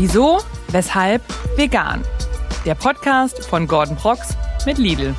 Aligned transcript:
Wieso, 0.00 0.40
weshalb, 0.68 1.24
vegan. 1.56 2.04
Der 2.64 2.76
Podcast 2.76 3.44
von 3.44 3.66
Gordon 3.66 3.96
Prox 3.96 4.36
mit 4.64 4.78
Lidl. 4.78 5.12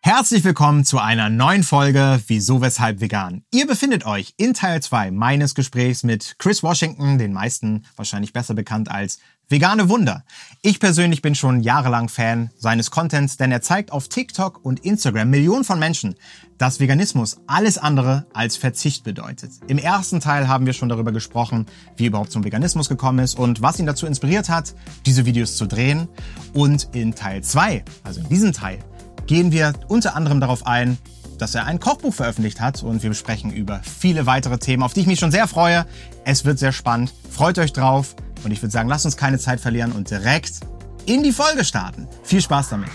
Herzlich 0.00 0.42
willkommen 0.42 0.86
zu 0.86 0.98
einer 0.98 1.28
neuen 1.28 1.64
Folge 1.64 2.18
Wieso 2.28 2.62
Weshalb 2.62 3.02
Vegan. 3.02 3.42
Ihr 3.52 3.66
befindet 3.66 4.06
euch 4.06 4.32
in 4.38 4.54
Teil 4.54 4.80
2 4.80 5.10
meines 5.10 5.54
Gesprächs 5.54 6.02
mit 6.02 6.36
Chris 6.38 6.62
Washington, 6.62 7.18
den 7.18 7.34
meisten 7.34 7.84
wahrscheinlich 7.94 8.32
besser 8.32 8.54
bekannt 8.54 8.90
als 8.90 9.18
Vegane 9.50 9.88
Wunder. 9.88 10.24
Ich 10.60 10.78
persönlich 10.78 11.22
bin 11.22 11.34
schon 11.34 11.62
jahrelang 11.62 12.10
Fan 12.10 12.50
seines 12.58 12.90
Contents, 12.90 13.38
denn 13.38 13.50
er 13.50 13.62
zeigt 13.62 13.92
auf 13.92 14.08
TikTok 14.08 14.62
und 14.62 14.80
Instagram 14.80 15.30
Millionen 15.30 15.64
von 15.64 15.78
Menschen, 15.78 16.16
dass 16.58 16.80
Veganismus 16.80 17.38
alles 17.46 17.78
andere 17.78 18.26
als 18.34 18.58
Verzicht 18.58 19.04
bedeutet. 19.04 19.52
Im 19.66 19.78
ersten 19.78 20.20
Teil 20.20 20.48
haben 20.48 20.66
wir 20.66 20.74
schon 20.74 20.90
darüber 20.90 21.12
gesprochen, 21.12 21.64
wie 21.96 22.04
er 22.04 22.08
überhaupt 22.08 22.30
zum 22.30 22.44
Veganismus 22.44 22.90
gekommen 22.90 23.20
ist 23.20 23.38
und 23.38 23.62
was 23.62 23.78
ihn 23.78 23.86
dazu 23.86 24.04
inspiriert 24.04 24.50
hat, 24.50 24.74
diese 25.06 25.24
Videos 25.24 25.56
zu 25.56 25.64
drehen. 25.64 26.08
Und 26.52 26.90
in 26.92 27.14
Teil 27.14 27.42
2, 27.42 27.84
also 28.02 28.20
in 28.20 28.28
diesem 28.28 28.52
Teil, 28.52 28.80
gehen 29.26 29.50
wir 29.50 29.72
unter 29.88 30.14
anderem 30.14 30.40
darauf 30.40 30.66
ein, 30.66 30.98
dass 31.38 31.54
er 31.54 31.64
ein 31.64 31.80
Kochbuch 31.80 32.12
veröffentlicht 32.12 32.60
hat 32.60 32.82
und 32.82 33.02
wir 33.02 33.08
besprechen 33.08 33.50
über 33.50 33.80
viele 33.82 34.26
weitere 34.26 34.58
Themen, 34.58 34.82
auf 34.82 34.92
die 34.92 35.00
ich 35.00 35.06
mich 35.06 35.20
schon 35.20 35.30
sehr 35.30 35.48
freue. 35.48 35.86
Es 36.26 36.44
wird 36.44 36.58
sehr 36.58 36.72
spannend. 36.72 37.14
Freut 37.30 37.58
euch 37.58 37.72
drauf 37.72 38.14
und 38.44 38.50
ich 38.50 38.62
würde 38.62 38.72
sagen, 38.72 38.88
lasst 38.88 39.04
uns 39.04 39.16
keine 39.16 39.38
Zeit 39.38 39.60
verlieren 39.60 39.92
und 39.92 40.10
direkt 40.10 40.60
in 41.06 41.22
die 41.22 41.32
Folge 41.32 41.64
starten. 41.64 42.06
Viel 42.22 42.42
Spaß 42.42 42.70
damit. 42.70 42.90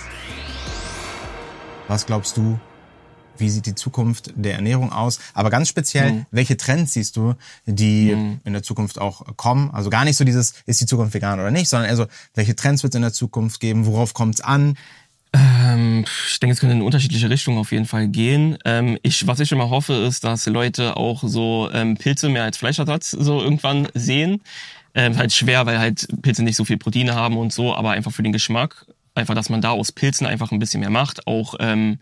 Was 1.87 2.05
glaubst 2.05 2.37
du? 2.37 2.59
Wie 3.37 3.49
sieht 3.49 3.65
die 3.65 3.75
Zukunft 3.75 4.31
der 4.35 4.55
Ernährung 4.55 4.91
aus? 4.91 5.19
Aber 5.33 5.49
ganz 5.49 5.67
speziell, 5.67 6.11
mhm. 6.11 6.25
welche 6.31 6.55
Trends 6.55 6.93
siehst 6.93 7.17
du, 7.17 7.33
die 7.65 8.13
mhm. 8.13 8.39
in 8.43 8.53
der 8.53 8.61
Zukunft 8.61 8.99
auch 8.99 9.25
kommen? 9.37 9.71
Also 9.71 9.89
gar 9.89 10.05
nicht 10.05 10.17
so 10.17 10.23
dieses, 10.23 10.53
ist 10.65 10.79
die 10.81 10.85
Zukunft 10.85 11.13
vegan 11.13 11.39
oder 11.39 11.49
nicht, 11.49 11.67
sondern 11.67 11.89
also, 11.89 12.05
welche 12.35 12.55
Trends 12.55 12.83
wird 12.83 12.93
es 12.93 12.95
in 12.95 13.01
der 13.01 13.13
Zukunft 13.13 13.59
geben? 13.59 13.85
Worauf 13.87 14.13
kommt 14.13 14.35
es 14.35 14.41
an? 14.41 14.77
Ähm, 15.33 16.05
ich 16.29 16.39
denke, 16.39 16.53
es 16.53 16.59
könnte 16.59 16.75
in 16.75 16.83
unterschiedliche 16.83 17.29
Richtungen 17.29 17.57
auf 17.57 17.71
jeden 17.71 17.85
Fall 17.85 18.07
gehen. 18.07 18.57
Ähm, 18.65 18.99
ich, 19.01 19.25
was 19.25 19.39
ich 19.39 19.51
immer 19.51 19.69
hoffe, 19.69 19.93
ist, 19.93 20.23
dass 20.23 20.45
Leute 20.45 20.95
auch 20.95 21.23
so 21.25 21.69
ähm, 21.73 21.97
Pilze 21.97 22.29
mehr 22.29 22.43
als 22.43 22.57
Fleischersatz 22.57 23.11
so 23.11 23.41
irgendwann 23.41 23.87
sehen. 23.95 24.41
Ähm, 24.95 25.17
halt 25.17 25.33
schwer, 25.33 25.65
weil 25.65 25.79
halt 25.79 26.07
Pilze 26.21 26.43
nicht 26.43 26.55
so 26.55 26.65
viel 26.65 26.77
Proteine 26.77 27.15
haben 27.15 27.37
und 27.37 27.51
so, 27.51 27.75
aber 27.75 27.91
einfach 27.91 28.11
für 28.11 28.23
den 28.23 28.33
Geschmack. 28.33 28.85
Einfach, 29.15 29.35
dass 29.35 29.49
man 29.49 29.61
da 29.61 29.71
aus 29.71 29.91
Pilzen 29.91 30.27
einfach 30.27 30.51
ein 30.51 30.59
bisschen 30.59 30.79
mehr 30.79 30.89
macht. 30.89 31.27
Auch 31.27 31.55
ähm, 31.59 31.99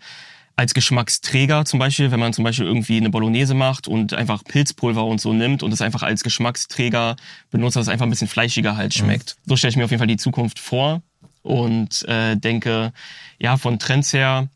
als 0.56 0.74
Geschmacksträger 0.74 1.66
zum 1.66 1.80
Beispiel, 1.80 2.12
wenn 2.12 2.20
man 2.20 2.34
zum 2.34 2.44
Beispiel 2.44 2.66
irgendwie 2.66 2.98
eine 2.98 3.10
Bolognese 3.10 3.54
macht 3.54 3.88
und 3.88 4.14
einfach 4.14 4.44
Pilzpulver 4.44 5.06
und 5.06 5.20
so 5.20 5.34
nimmt 5.34 5.64
und 5.64 5.72
es 5.72 5.82
einfach 5.82 6.04
als 6.04 6.24
Geschmacksträger 6.24 7.16
benutzt, 7.50 7.76
dass 7.76 7.84
es 7.84 7.90
einfach 7.90 8.06
ein 8.06 8.10
bisschen 8.10 8.28
fleischiger 8.28 8.78
halt 8.78 8.96
mhm. 8.96 9.00
schmeckt. 9.00 9.36
Mhm. 9.38 9.50
So 9.50 9.56
stelle 9.56 9.72
ich 9.72 9.78
mir 9.78 9.86
auf 9.86 9.92
jeden 9.92 10.00
Fall 10.00 10.08
die 10.08 10.18
Zukunft 10.18 10.60
vor 10.60 11.02
und 11.42 12.08
äh, 12.08 12.36
denke, 12.36 12.94
ja, 13.40 13.58
von 13.58 13.80
Trends 13.80 14.14
her, 14.14 14.50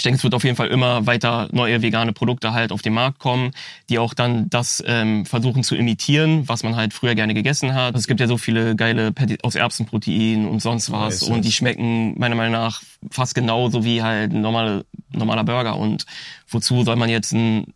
ich 0.00 0.04
denke, 0.04 0.16
es 0.16 0.24
wird 0.24 0.32
auf 0.34 0.44
jeden 0.44 0.56
Fall 0.56 0.68
immer 0.68 1.06
weiter 1.06 1.50
neue 1.52 1.82
vegane 1.82 2.14
Produkte 2.14 2.54
halt 2.54 2.72
auf 2.72 2.80
den 2.80 2.94
Markt 2.94 3.18
kommen, 3.18 3.50
die 3.90 3.98
auch 3.98 4.14
dann 4.14 4.48
das 4.48 4.82
ähm, 4.86 5.26
versuchen 5.26 5.62
zu 5.62 5.76
imitieren, 5.76 6.48
was 6.48 6.62
man 6.62 6.74
halt 6.74 6.94
früher 6.94 7.14
gerne 7.14 7.34
gegessen 7.34 7.74
hat. 7.74 7.94
Es 7.94 8.06
gibt 8.06 8.18
ja 8.18 8.26
so 8.26 8.38
viele 8.38 8.76
geile 8.76 9.12
Patty 9.12 9.36
aus 9.42 9.56
Erbsenprotein 9.56 10.48
und 10.48 10.60
sonst 10.60 10.90
was 10.90 11.22
und 11.22 11.44
die 11.44 11.52
schmecken 11.52 12.18
meiner 12.18 12.34
Meinung 12.34 12.52
nach 12.52 12.80
fast 13.10 13.34
genauso 13.34 13.84
wie 13.84 14.02
halt 14.02 14.32
ein 14.32 14.40
normale, 14.40 14.86
normaler 15.12 15.44
Burger. 15.44 15.76
Und 15.76 16.06
wozu 16.48 16.82
soll 16.82 16.96
man 16.96 17.10
jetzt 17.10 17.34
einen 17.34 17.74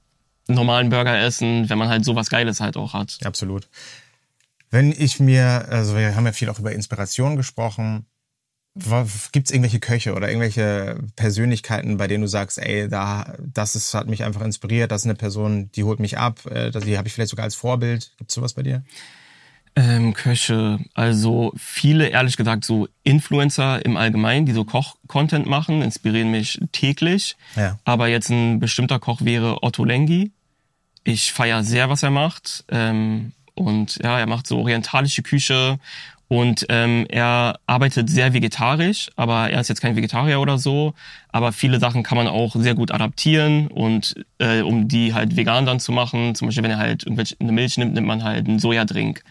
normalen 0.49 0.89
Burger 0.89 1.19
essen, 1.21 1.69
wenn 1.69 1.77
man 1.77 1.91
halt 1.91 2.07
sowas 2.07 2.31
Geiles 2.31 2.61
halt 2.61 2.79
auch 2.79 2.95
hat? 2.95 3.19
Absolut. 3.23 3.69
Wenn 4.71 4.93
ich 4.93 5.21
mir, 5.21 5.67
also 5.69 5.95
wir 5.95 6.17
haben 6.17 6.25
ja 6.25 6.33
viel 6.33 6.49
auch 6.49 6.59
über 6.59 6.73
Inspiration 6.73 7.37
gesprochen, 7.37 8.07
Gibt 8.77 9.47
es 9.47 9.53
irgendwelche 9.53 9.79
Köche 9.79 10.15
oder 10.15 10.29
irgendwelche 10.29 10.99
Persönlichkeiten, 11.15 11.97
bei 11.97 12.09
denen 12.09 12.23
du 12.23 12.29
sagst, 12.29 12.59
ey, 12.59 12.89
da, 12.89 13.35
das 13.39 13.77
ist, 13.77 13.95
hat 13.95 14.09
mich 14.09 14.25
einfach 14.25 14.41
inspiriert, 14.41 14.91
das 14.91 15.03
ist 15.03 15.07
eine 15.07 15.15
Person, 15.15 15.71
die 15.73 15.85
holt 15.85 16.01
mich 16.01 16.19
ab, 16.19 16.45
äh, 16.47 16.73
die 16.73 16.99
habe 16.99 17.07
ich 17.07 17.15
vielleicht 17.15 17.31
sogar 17.31 17.45
als 17.45 17.55
Vorbild. 17.55 18.11
Gibt 18.19 18.31
es 18.31 18.35
sowas 18.35 18.55
bei 18.55 18.65
dir? 18.65 18.83
Ähm, 19.77 20.15
Köche, 20.15 20.79
also 20.95 21.53
viele, 21.57 22.09
ehrlich 22.09 22.37
gesagt, 22.37 22.65
so 22.65 22.89
Influencer 23.03 23.85
im 23.85 23.97
Allgemeinen, 23.97 24.47
die 24.47 24.53
so 24.53 24.65
Koch-Content 24.65 25.47
machen, 25.47 25.83
inspirieren 25.83 26.31
mich 26.31 26.61
täglich. 26.71 27.37
Ja. 27.57 27.79
Aber 27.85 28.09
jetzt 28.09 28.29
ein 28.31 28.61
bestimmter 28.61 29.01
Koch 29.01 29.23
wäre 29.23 29.63
Otto 29.63 29.85
Lengi. 29.85 30.31
Ich 31.03 31.33
feiere 31.33 31.65
sehr, 31.65 31.91
was 31.91 32.05
er 32.05 32.11
macht. 32.11 32.65
Ähm, 32.69 33.33
und 33.55 33.99
ja, 34.03 34.19
er 34.19 34.27
macht 34.27 34.47
so 34.47 34.59
orientalische 34.59 35.23
Küche 35.23 35.79
und 36.29 36.67
ähm, 36.71 37.07
er 37.09 37.59
arbeitet 37.67 38.09
sehr 38.09 38.33
vegetarisch, 38.33 39.11
aber 39.17 39.51
er 39.51 39.61
ist 39.61 39.69
jetzt 39.69 39.83
kein 39.83 39.97
Vegetarier 39.97 40.41
oder 40.41 40.59
so. 40.59 40.95
Aber 41.29 41.53
viele 41.53 41.79
Sachen 41.81 42.03
kann 42.03 42.17
man 42.17 42.29
auch 42.29 42.55
sehr 42.57 42.75
gut 42.75 42.93
adaptieren 42.93 43.67
und 43.69 44.15
äh, 44.39 44.63
um 44.63 44.89
die 44.89 45.13
halt 45.15 45.37
vegan 45.37 45.67
dann 45.67 45.81
zu 45.81 45.93
machen, 45.93 46.35
zum 46.35 46.49
Beispiel 46.49 46.65
wenn 46.65 46.71
er 46.71 46.79
halt 46.79 47.05
irgendwelche 47.05 47.37
eine 47.41 47.53
Milch 47.53 47.77
nimmt, 47.77 47.95
nimmt 47.95 48.07
man 48.07 48.25
halt 48.25 48.49
einen 48.49 48.59
Sojadrink 48.59 49.23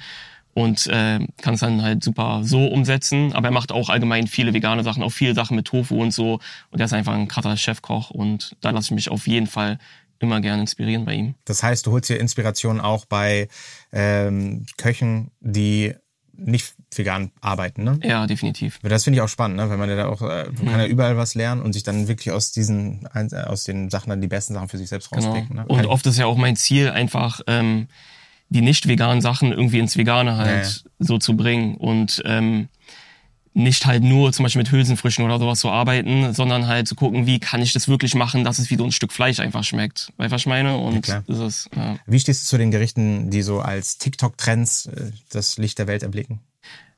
und 0.53 0.85
äh, 0.87 1.19
kann 1.41 1.55
es 1.55 1.61
dann 1.61 1.81
halt 1.81 2.03
super 2.03 2.41
so 2.43 2.67
umsetzen. 2.67 3.33
Aber 3.33 3.47
er 3.47 3.53
macht 3.53 3.71
auch 3.71 3.89
allgemein 3.89 4.27
viele 4.27 4.53
vegane 4.53 4.83
Sachen, 4.83 5.01
auch 5.01 5.11
viele 5.11 5.33
Sachen 5.33 5.55
mit 5.55 5.65
Tofu 5.65 6.01
und 6.01 6.11
so. 6.11 6.39
Und 6.69 6.79
er 6.79 6.85
ist 6.85 6.93
einfach 6.93 7.13
ein 7.13 7.27
krasser 7.27 7.57
Chefkoch 7.57 8.11
und 8.11 8.55
da 8.61 8.69
lasse 8.69 8.87
ich 8.87 8.91
mich 8.91 9.09
auf 9.09 9.27
jeden 9.27 9.47
Fall 9.47 9.79
immer 10.19 10.41
gerne 10.41 10.61
inspirieren 10.61 11.05
bei 11.05 11.15
ihm. 11.15 11.35
Das 11.45 11.63
heißt, 11.63 11.85
du 11.85 11.91
holst 11.91 12.09
dir 12.09 12.19
Inspiration 12.19 12.79
auch 12.79 13.05
bei 13.05 13.49
ähm, 13.91 14.65
Köchen, 14.77 15.31
die 15.41 15.95
nicht 16.45 16.73
vegan 16.93 17.31
arbeiten, 17.41 17.83
ne? 17.83 17.99
Ja, 18.03 18.27
definitiv. 18.27 18.79
Das 18.83 19.03
finde 19.03 19.17
ich 19.17 19.21
auch 19.21 19.29
spannend, 19.29 19.57
ne? 19.57 19.69
Wenn 19.69 19.79
man 19.79 19.89
ja 19.89 19.95
da 19.95 20.07
auch, 20.07 20.21
äh, 20.21 20.45
man 20.57 20.71
kann 20.71 20.79
ja 20.79 20.85
überall 20.85 21.17
was 21.17 21.35
lernen 21.35 21.61
und 21.61 21.73
sich 21.73 21.83
dann 21.83 22.07
wirklich 22.07 22.31
aus 22.31 22.51
diesen, 22.51 23.07
äh, 23.13 23.35
aus 23.43 23.63
den 23.63 23.89
Sachen 23.89 24.09
dann 24.09 24.21
die 24.21 24.27
besten 24.27 24.53
Sachen 24.53 24.69
für 24.69 24.77
sich 24.77 24.89
selbst 24.89 25.09
genau. 25.09 25.27
rauspicken. 25.27 25.55
Ne? 25.55 25.65
Und 25.67 25.85
oft 25.85 26.05
ist 26.05 26.17
ja 26.17 26.25
auch 26.25 26.37
mein 26.37 26.55
Ziel 26.55 26.89
einfach, 26.89 27.41
ähm, 27.47 27.87
die 28.49 28.61
nicht 28.61 28.87
veganen 28.87 29.21
Sachen 29.21 29.51
irgendwie 29.51 29.79
ins 29.79 29.97
Vegane 29.97 30.37
halt 30.37 30.65
ja, 30.65 30.69
ja. 30.69 30.89
so 30.99 31.17
zu 31.17 31.35
bringen 31.35 31.75
und 31.75 32.21
ähm, 32.25 32.69
nicht 33.53 33.85
halt 33.85 34.03
nur 34.03 34.33
zum 34.33 34.43
Beispiel 34.43 34.61
mit 34.61 34.71
Hülsenfrüchten 34.71 35.23
oder 35.23 35.39
sowas 35.39 35.59
zu 35.59 35.69
arbeiten, 35.69 36.33
sondern 36.33 36.67
halt 36.67 36.87
zu 36.87 36.95
gucken, 36.95 37.27
wie 37.27 37.39
kann 37.39 37.61
ich 37.61 37.73
das 37.73 37.87
wirklich 37.87 38.15
machen, 38.15 38.43
dass 38.43 38.59
es 38.59 38.69
wie 38.69 38.75
so 38.75 38.83
ein 38.83 38.91
Stück 38.91 39.13
Fleisch 39.13 39.39
einfach 39.39 39.63
schmeckt. 39.63 40.11
Weißt 40.17 40.31
du, 40.31 40.35
was 40.35 40.41
ich 40.41 40.47
meine? 40.47 40.77
Und 40.77 41.07
ja, 41.07 41.23
das 41.27 41.39
ist, 41.39 41.69
ja. 41.75 41.97
Wie 42.05 42.19
stehst 42.19 42.43
du 42.43 42.49
zu 42.49 42.57
den 42.57 42.71
Gerichten, 42.71 43.29
die 43.29 43.41
so 43.41 43.59
als 43.59 43.97
TikTok-Trends 43.97 44.87
äh, 44.87 45.11
das 45.29 45.57
Licht 45.57 45.77
der 45.79 45.87
Welt 45.87 46.03
erblicken? 46.03 46.39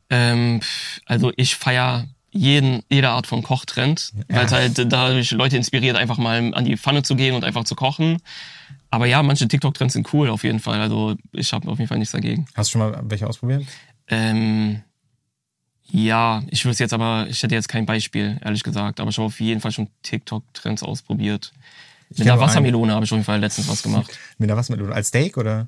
Ähm, 0.10 0.62
also 1.06 1.32
ich 1.36 1.56
feier 1.56 2.08
jeden, 2.32 2.84
jede 2.90 3.10
Art 3.10 3.28
von 3.28 3.44
Kochtrend, 3.44 4.14
ja. 4.30 4.36
weil 4.36 4.46
es 4.46 4.52
halt 4.52 4.92
dadurch 4.92 5.32
Leute 5.32 5.56
inspiriert, 5.58 5.96
einfach 5.96 6.18
mal 6.18 6.54
an 6.54 6.66
die 6.66 6.78
Pfanne 6.78 7.04
zu 7.04 7.16
gehen 7.16 7.34
und 7.34 7.44
einfach 7.44 7.64
zu 7.64 7.76
kochen. 7.76 8.18
Aber 8.92 9.08
ja, 9.08 9.24
manche 9.24 9.48
TikTok-Trends 9.48 9.94
sind 9.94 10.14
cool 10.14 10.30
auf 10.30 10.44
jeden 10.44 10.60
Fall. 10.60 10.80
Also 10.80 11.16
ich 11.32 11.52
habe 11.54 11.70
auf 11.70 11.80
jeden 11.80 11.88
Fall 11.88 11.98
nichts 11.98 12.12
dagegen. 12.12 12.46
Hast 12.54 12.70
du 12.70 12.72
schon 12.74 12.80
mal 12.80 13.02
welche 13.04 13.28
ausprobiert? 13.28 13.66
Ähm, 14.08 14.84
ja, 15.88 16.44
ich 16.50 16.66
würde 16.66 16.78
jetzt 16.80 16.94
aber, 16.94 17.28
ich 17.30 17.42
hätte 17.42 17.56
jetzt 17.56 17.70
kein 17.70 17.86
Beispiel, 17.86 18.40
ehrlich 18.44 18.64
gesagt, 18.64 19.00
aber 19.00 19.10
ich 19.10 19.18
habe 19.18 19.28
auf 19.28 19.40
jeden 19.40 19.62
Fall 19.62 19.72
schon 19.72 19.88
TikTok-Trends 20.04 20.84
ausprobiert. 20.84 21.54
Ich 22.10 22.20
Mit 22.20 22.30
einer 22.30 22.40
Wassermelone 22.40 22.94
habe 22.94 23.06
ich 23.06 23.12
auf 23.12 23.18
jeden 23.18 23.26
Fall 23.26 23.40
letztens 23.40 23.68
was 23.68 23.84
gemacht. 23.84 24.12
Mit 24.38 24.50
einer 24.50 24.58
Wassermelone? 24.58 24.94
Als 24.94 25.08
Steak 25.08 25.38
oder? 25.38 25.68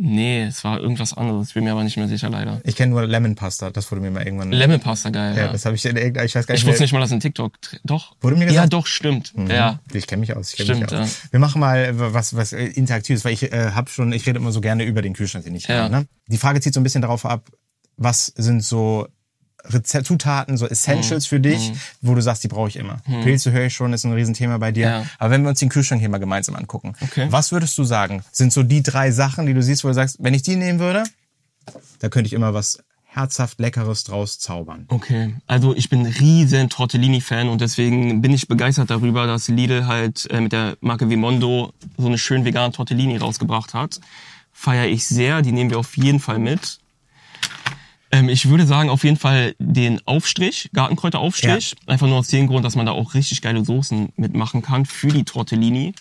Nee, 0.00 0.44
es 0.44 0.62
war 0.62 0.78
irgendwas 0.78 1.12
anderes. 1.12 1.48
Ich 1.48 1.54
bin 1.54 1.64
mir 1.64 1.72
aber 1.72 1.82
nicht 1.82 1.96
mehr 1.96 2.06
sicher, 2.06 2.30
leider. 2.30 2.60
Ich 2.62 2.76
kenne 2.76 2.92
nur 2.92 3.04
Lemon 3.04 3.34
Pasta. 3.34 3.70
Das 3.70 3.90
wurde 3.90 4.00
mir 4.00 4.12
mal 4.12 4.22
irgendwann. 4.22 4.52
Lemon 4.52 4.78
Pasta, 4.78 5.10
geil. 5.10 5.36
Ja, 5.36 5.46
ja. 5.46 5.52
das 5.52 5.64
habe 5.64 5.74
ich 5.74 5.84
in 5.84 5.96
irgendeiner, 5.96 6.24
ich 6.24 6.36
weiß 6.36 6.46
gar 6.46 6.54
nicht. 6.54 6.62
Ich 6.62 6.68
wusste 6.68 6.84
nicht 6.84 6.92
mal, 6.92 7.00
dass 7.00 7.10
ein 7.10 7.18
TikTok. 7.18 7.54
Doch. 7.82 8.14
Wurde 8.20 8.36
mir 8.36 8.46
gesagt? 8.46 8.64
Ja, 8.64 8.68
doch, 8.68 8.86
stimmt. 8.86 9.36
Mhm. 9.36 9.50
Ja. 9.50 9.80
Ich 9.92 10.06
kenne 10.06 10.20
mich 10.20 10.36
aus. 10.36 10.50
Ich 10.50 10.58
kenn 10.58 10.66
stimmt, 10.66 10.92
mich 10.92 11.00
aus. 11.00 11.22
Ja. 11.24 11.32
Wir 11.32 11.40
machen 11.40 11.60
mal 11.60 11.98
was, 11.98 12.36
was 12.36 12.52
Interaktives, 12.52 13.24
weil 13.24 13.32
ich 13.32 13.52
äh, 13.52 13.72
habe 13.72 13.90
schon, 13.90 14.12
ich 14.12 14.24
rede 14.24 14.38
immer 14.38 14.52
so 14.52 14.60
gerne 14.60 14.84
über 14.84 15.02
den 15.02 15.14
Kühlschrank, 15.14 15.44
den 15.44 15.56
ich 15.56 15.66
ja. 15.66 15.82
habe. 15.82 15.92
Ne? 15.92 16.06
Die 16.28 16.38
Frage 16.38 16.60
zieht 16.60 16.74
so 16.74 16.80
ein 16.80 16.84
bisschen 16.84 17.02
darauf 17.02 17.26
ab, 17.26 17.50
was 17.96 18.26
sind 18.26 18.62
so 18.62 19.08
Rezept, 19.64 20.06
Zutaten, 20.06 20.56
so 20.56 20.66
Essentials 20.66 21.26
mhm. 21.26 21.28
für 21.28 21.40
dich, 21.40 21.70
mhm. 21.70 21.80
wo 22.02 22.14
du 22.14 22.22
sagst, 22.22 22.44
die 22.44 22.48
brauche 22.48 22.68
ich 22.68 22.76
immer. 22.76 22.98
Mhm. 23.06 23.22
Pilze 23.22 23.52
höre 23.52 23.66
ich 23.66 23.74
schon, 23.74 23.92
ist 23.92 24.04
ein 24.04 24.12
Riesenthema 24.12 24.58
bei 24.58 24.72
dir. 24.72 24.86
Ja. 24.86 25.06
Aber 25.18 25.30
wenn 25.30 25.42
wir 25.42 25.50
uns 25.50 25.58
den 25.58 25.68
Kühlschrank 25.68 26.00
hier 26.00 26.08
mal 26.08 26.18
gemeinsam 26.18 26.54
angucken, 26.56 26.94
okay. 27.00 27.26
was 27.30 27.52
würdest 27.52 27.76
du 27.76 27.84
sagen, 27.84 28.22
sind 28.32 28.52
so 28.52 28.62
die 28.62 28.82
drei 28.82 29.10
Sachen, 29.10 29.46
die 29.46 29.54
du 29.54 29.62
siehst, 29.62 29.84
wo 29.84 29.88
du 29.88 29.94
sagst, 29.94 30.16
wenn 30.20 30.34
ich 30.34 30.42
die 30.42 30.56
nehmen 30.56 30.78
würde, 30.78 31.04
da 31.98 32.08
könnte 32.08 32.28
ich 32.28 32.32
immer 32.32 32.54
was 32.54 32.78
herzhaft 33.10 33.58
Leckeres 33.58 34.04
draus 34.04 34.38
zaubern. 34.38 34.84
Okay, 34.88 35.34
also 35.46 35.74
ich 35.74 35.88
bin 35.88 36.06
riesen 36.06 36.68
Tortellini-Fan 36.68 37.48
und 37.48 37.60
deswegen 37.60 38.20
bin 38.20 38.32
ich 38.32 38.48
begeistert 38.48 38.90
darüber, 38.90 39.26
dass 39.26 39.48
Lidl 39.48 39.86
halt 39.86 40.30
äh, 40.30 40.40
mit 40.40 40.52
der 40.52 40.76
Marke 40.80 41.08
Vimondo 41.08 41.72
so 41.96 42.06
eine 42.06 42.18
schön 42.18 42.44
vegane 42.44 42.72
Tortellini 42.72 43.16
rausgebracht 43.16 43.74
hat. 43.74 44.00
Feiere 44.52 44.86
ich 44.86 45.06
sehr, 45.06 45.42
die 45.42 45.52
nehmen 45.52 45.70
wir 45.70 45.78
auf 45.78 45.96
jeden 45.96 46.20
Fall 46.20 46.38
mit. 46.38 46.78
Ähm, 48.10 48.28
ich 48.28 48.48
würde 48.48 48.66
sagen, 48.66 48.90
auf 48.90 49.04
jeden 49.04 49.16
Fall 49.16 49.54
den 49.58 50.00
Aufstrich, 50.06 50.70
Gartenkräuteraufstrich. 50.72 51.70
Ja. 51.72 51.92
Einfach 51.92 52.06
nur 52.06 52.18
aus 52.18 52.28
dem 52.28 52.46
Grund, 52.46 52.64
dass 52.64 52.76
man 52.76 52.86
da 52.86 52.92
auch 52.92 53.14
richtig 53.14 53.42
geile 53.42 53.64
Soßen 53.64 54.12
mitmachen 54.16 54.62
kann 54.62 54.86
für 54.86 55.08
die 55.08 55.24
Tortellini. 55.24 55.94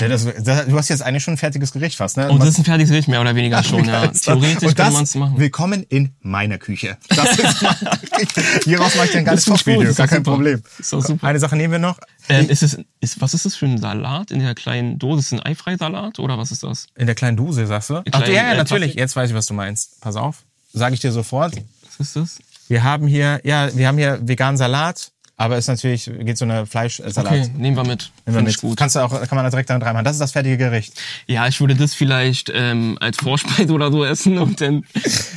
Ja, 0.00 0.08
das, 0.08 0.24
das, 0.24 0.66
du 0.66 0.78
hast 0.78 0.88
jetzt 0.88 1.02
eigentlich 1.02 1.22
schon 1.22 1.34
ein 1.34 1.36
fertiges 1.36 1.72
Gericht 1.72 1.96
fast, 1.96 2.16
ne? 2.16 2.30
Und 2.30 2.40
das 2.40 2.50
ist 2.50 2.58
ein 2.58 2.64
fertiges 2.64 2.88
Gericht, 2.88 3.08
mehr 3.08 3.20
oder 3.20 3.34
weniger 3.34 3.62
schon, 3.62 3.84
ja. 3.84 4.06
Theoretisch 4.08 4.70
Und 4.70 4.74
kann 4.74 4.94
man 4.94 5.04
es 5.04 5.14
machen. 5.14 5.38
Willkommen 5.38 5.84
in 5.90 6.14
meiner 6.20 6.56
Küche. 6.56 6.96
Das 7.10 7.36
ist 7.36 7.58
Küche. 8.34 8.60
Hieraus 8.64 8.94
mache 8.94 9.08
ich 9.08 9.16
ein 9.18 9.26
Das 9.26 9.40
ist 9.40 9.44
gut, 9.46 9.56
Kochvideo, 9.56 9.82
gar 9.82 9.88
doch 9.92 9.96
kein 9.96 10.08
super. 10.08 10.30
Problem. 10.30 10.62
Ist 10.78 10.92
doch 10.92 11.04
super. 11.04 11.26
Eine 11.26 11.38
Sache 11.38 11.54
nehmen 11.54 11.72
wir 11.72 11.78
noch. 11.78 11.98
Ähm, 12.30 12.48
ist 12.48 12.62
es, 12.62 12.78
ist, 13.00 13.20
was 13.20 13.34
ist 13.34 13.44
das 13.44 13.56
für 13.56 13.66
ein 13.66 13.76
Salat 13.76 14.30
in 14.30 14.38
der 14.38 14.54
kleinen 14.54 14.98
Dose? 14.98 15.20
Ist 15.20 15.26
es 15.26 15.32
ein 15.34 15.40
Eifreisalat 15.40 16.18
oder 16.18 16.38
was 16.38 16.50
ist 16.50 16.62
das? 16.62 16.86
In 16.96 17.04
der 17.04 17.14
kleinen 17.14 17.36
Dose, 17.36 17.66
sagst 17.66 17.90
du? 17.90 17.96
Ach, 17.96 18.02
kleinen, 18.04 18.26
ja, 18.34 18.42
ja, 18.44 18.52
äh, 18.52 18.56
natürlich. 18.56 18.94
Jetzt 18.94 19.16
weiß 19.16 19.28
ich, 19.28 19.36
was 19.36 19.46
du 19.46 19.54
meinst. 19.54 20.00
Pass 20.00 20.16
auf. 20.16 20.44
Sage 20.72 20.94
ich 20.94 21.00
dir 21.00 21.12
sofort. 21.12 21.54
Was 21.84 22.00
ist 22.00 22.16
das? 22.16 22.38
Wir 22.68 22.84
haben 22.84 23.06
hier, 23.06 23.40
ja, 23.44 23.74
wir 23.76 23.88
haben 23.88 23.98
hier 23.98 24.20
veganen 24.22 24.56
Salat, 24.56 25.10
aber 25.36 25.56
ist 25.56 25.68
natürlich, 25.68 26.04
geht 26.04 26.36
so 26.36 26.44
eine 26.44 26.66
Fleischsalat. 26.66 27.32
Okay, 27.32 27.50
nehmen 27.56 27.76
wir 27.76 27.84
mit. 27.84 28.12
Nehmen 28.26 28.36
wir 28.36 28.42
mit. 28.42 28.60
gut. 28.60 28.76
Kannst 28.76 28.94
du 28.94 29.00
auch, 29.00 29.10
kann 29.10 29.36
man 29.36 29.44
da 29.44 29.50
direkt 29.50 29.70
damit 29.70 29.84
reinmachen. 29.84 30.04
Das 30.04 30.14
ist 30.14 30.20
das 30.20 30.32
fertige 30.32 30.58
Gericht. 30.58 31.00
Ja, 31.26 31.48
ich 31.48 31.58
würde 31.60 31.74
das 31.74 31.94
vielleicht 31.94 32.52
ähm, 32.54 32.98
als 33.00 33.16
Vorspeise 33.16 33.72
oder 33.72 33.90
so 33.90 34.04
essen 34.04 34.38
und 34.38 34.60
dann 34.60 34.84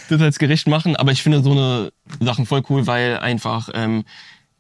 das 0.09 0.21
als 0.21 0.39
Gericht 0.39 0.67
machen. 0.67 0.97
Aber 0.97 1.13
ich 1.13 1.23
finde 1.23 1.41
so 1.41 1.51
eine 1.51 1.91
Sachen 2.19 2.45
voll 2.45 2.63
cool, 2.69 2.85
weil 2.85 3.17
einfach 3.17 3.69
ähm, 3.73 4.03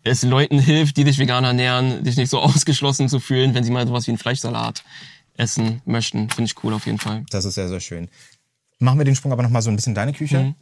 es 0.03 0.23
Leuten 0.23 0.59
hilft, 0.59 0.97
die 0.97 1.03
sich 1.03 1.19
vegan 1.19 1.43
ernähren, 1.43 2.05
sich 2.05 2.17
nicht 2.17 2.29
so 2.29 2.39
ausgeschlossen 2.41 3.09
zu 3.09 3.19
fühlen, 3.19 3.53
wenn 3.53 3.63
sie 3.63 3.71
mal 3.71 3.85
sowas 3.85 4.07
wie 4.07 4.11
einen 4.11 4.17
Fleischsalat 4.17 4.83
essen 5.35 5.81
möchten. 5.85 6.29
Finde 6.29 6.45
ich 6.45 6.63
cool 6.63 6.73
auf 6.73 6.85
jeden 6.85 6.99
Fall. 6.99 7.25
Das 7.29 7.43
ist 7.45 7.55
sehr, 7.55 7.67
sehr 7.67 7.81
schön. 7.81 8.09
Machen 8.79 8.99
wir 8.99 9.05
den 9.05 9.15
Sprung 9.15 9.31
aber 9.31 9.43
nochmal 9.43 9.61
so 9.61 9.69
ein 9.69 9.75
bisschen 9.75 9.91
in 9.91 9.95
deine 9.95 10.13
Küche. 10.13 10.39
Mhm. 10.39 10.55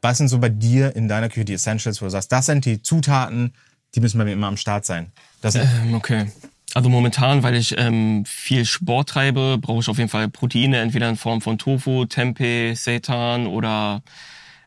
Was 0.00 0.18
sind 0.18 0.28
so 0.28 0.38
bei 0.38 0.48
dir 0.48 0.94
in 0.96 1.08
deiner 1.08 1.28
Küche 1.28 1.44
die 1.44 1.54
Essentials, 1.54 2.00
wo 2.00 2.06
du 2.06 2.10
sagst, 2.10 2.32
das 2.32 2.46
sind 2.46 2.64
die 2.64 2.82
Zutaten, 2.82 3.52
die 3.94 4.00
müssen 4.00 4.18
bei 4.18 4.24
mir 4.24 4.32
immer 4.32 4.46
am 4.46 4.56
Start 4.56 4.84
sein? 4.84 5.12
Ähm, 5.42 5.94
okay. 5.94 6.26
Also 6.74 6.88
momentan, 6.88 7.42
weil 7.42 7.54
ich 7.54 7.74
ähm, 7.78 8.24
viel 8.26 8.64
Sport 8.64 9.08
treibe, 9.08 9.58
brauche 9.60 9.80
ich 9.80 9.88
auf 9.88 9.98
jeden 9.98 10.10
Fall 10.10 10.28
Proteine, 10.28 10.80
entweder 10.80 11.08
in 11.08 11.16
Form 11.16 11.40
von 11.40 11.58
Tofu, 11.58 12.04
Tempeh, 12.04 12.74
Seitan 12.74 13.46
oder 13.46 14.02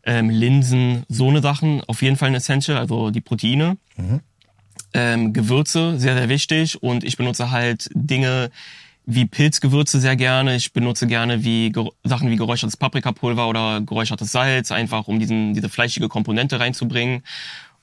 ähm, 0.04 0.30
Linsen, 0.30 1.04
so 1.08 1.30
eine 1.30 1.42
Sachen. 1.42 1.84
Auf 1.84 2.02
jeden 2.02 2.16
Fall 2.16 2.30
ein 2.30 2.36
Essential, 2.36 2.78
also 2.78 3.12
die 3.12 3.22
Proteine. 3.22 3.78
Ähm, 4.94 5.34
Gewürze, 5.34 6.00
sehr, 6.00 6.16
sehr 6.16 6.30
wichtig. 6.30 6.82
Und 6.82 7.04
ich 7.04 7.18
benutze 7.18 7.52
halt 7.52 7.90
Dinge 7.94 8.50
wie 9.12 9.26
Pilzgewürze 9.26 10.00
sehr 10.00 10.16
gerne. 10.16 10.56
Ich 10.56 10.72
benutze 10.72 11.08
gerne 11.08 11.44
wie 11.44 11.70
Ger- 11.70 11.92
Sachen 12.04 12.30
wie 12.30 12.36
geräuchertes 12.36 12.78
Paprikapulver 12.78 13.50
oder 13.50 13.82
geräuchertes 13.82 14.32
Salz, 14.32 14.72
einfach 14.72 15.08
um 15.08 15.20
diesen, 15.20 15.54
diese 15.54 15.68
fleischige 15.68 16.08
Komponente 16.08 16.60
reinzubringen. 16.60 17.24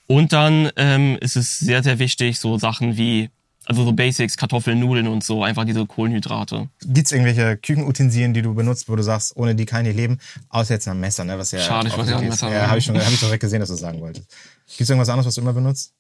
Und 0.07 0.33
dann 0.33 0.71
ähm, 0.77 1.19
ist 1.21 1.37
es 1.37 1.59
sehr, 1.59 1.83
sehr 1.83 1.99
wichtig, 1.99 2.39
so 2.39 2.59
Sachen 2.59 2.97
wie, 2.97 3.31
also 3.65 3.85
so 3.85 3.93
Basics, 3.93 4.37
Kartoffeln, 4.37 4.79
Nudeln 4.79 5.09
und 5.09 5.25
so, 5.25 5.43
einfach 5.43 5.65
diese 5.65 5.85
Kohlenhydrate. 5.85 6.69
Gibt's 6.85 7.11
irgendwelche 7.11 7.57
Küchenutensilien, 7.57 8.33
die 8.33 8.43
du 8.43 8.55
benutzt, 8.55 8.89
wo 8.89 8.95
du 8.95 9.03
sagst, 9.03 9.37
ohne 9.37 9.57
die 9.57 9.67
kann 9.67 9.81
ich 9.85 9.89
nicht 9.89 9.97
leben? 9.97 10.19
Außer 10.49 10.75
jetzt 10.75 10.87
ein 10.87 11.01
Messer, 11.01 11.25
ne? 11.25 11.37
Was 11.37 11.51
ja 11.51 11.59
Schade, 11.59 11.89
ich 11.89 11.97
wollte 11.97 12.13
ja 12.13 12.19
ein 12.19 12.29
Messer. 12.29 12.53
Ja, 12.53 12.69
habe 12.69 12.79
ich 12.79 12.85
schon, 12.85 12.97
hab 12.97 13.13
ich 13.13 13.19
direkt 13.19 13.41
gesehen, 13.41 13.59
dass 13.59 13.69
du 13.69 13.73
das 13.73 13.81
sagen 13.81 14.01
wolltest. 14.01 14.33
Gibt's 14.77 14.89
irgendwas 14.89 15.09
anderes, 15.09 15.27
was 15.27 15.35
du 15.35 15.41
immer 15.41 15.53
benutzt? 15.53 15.93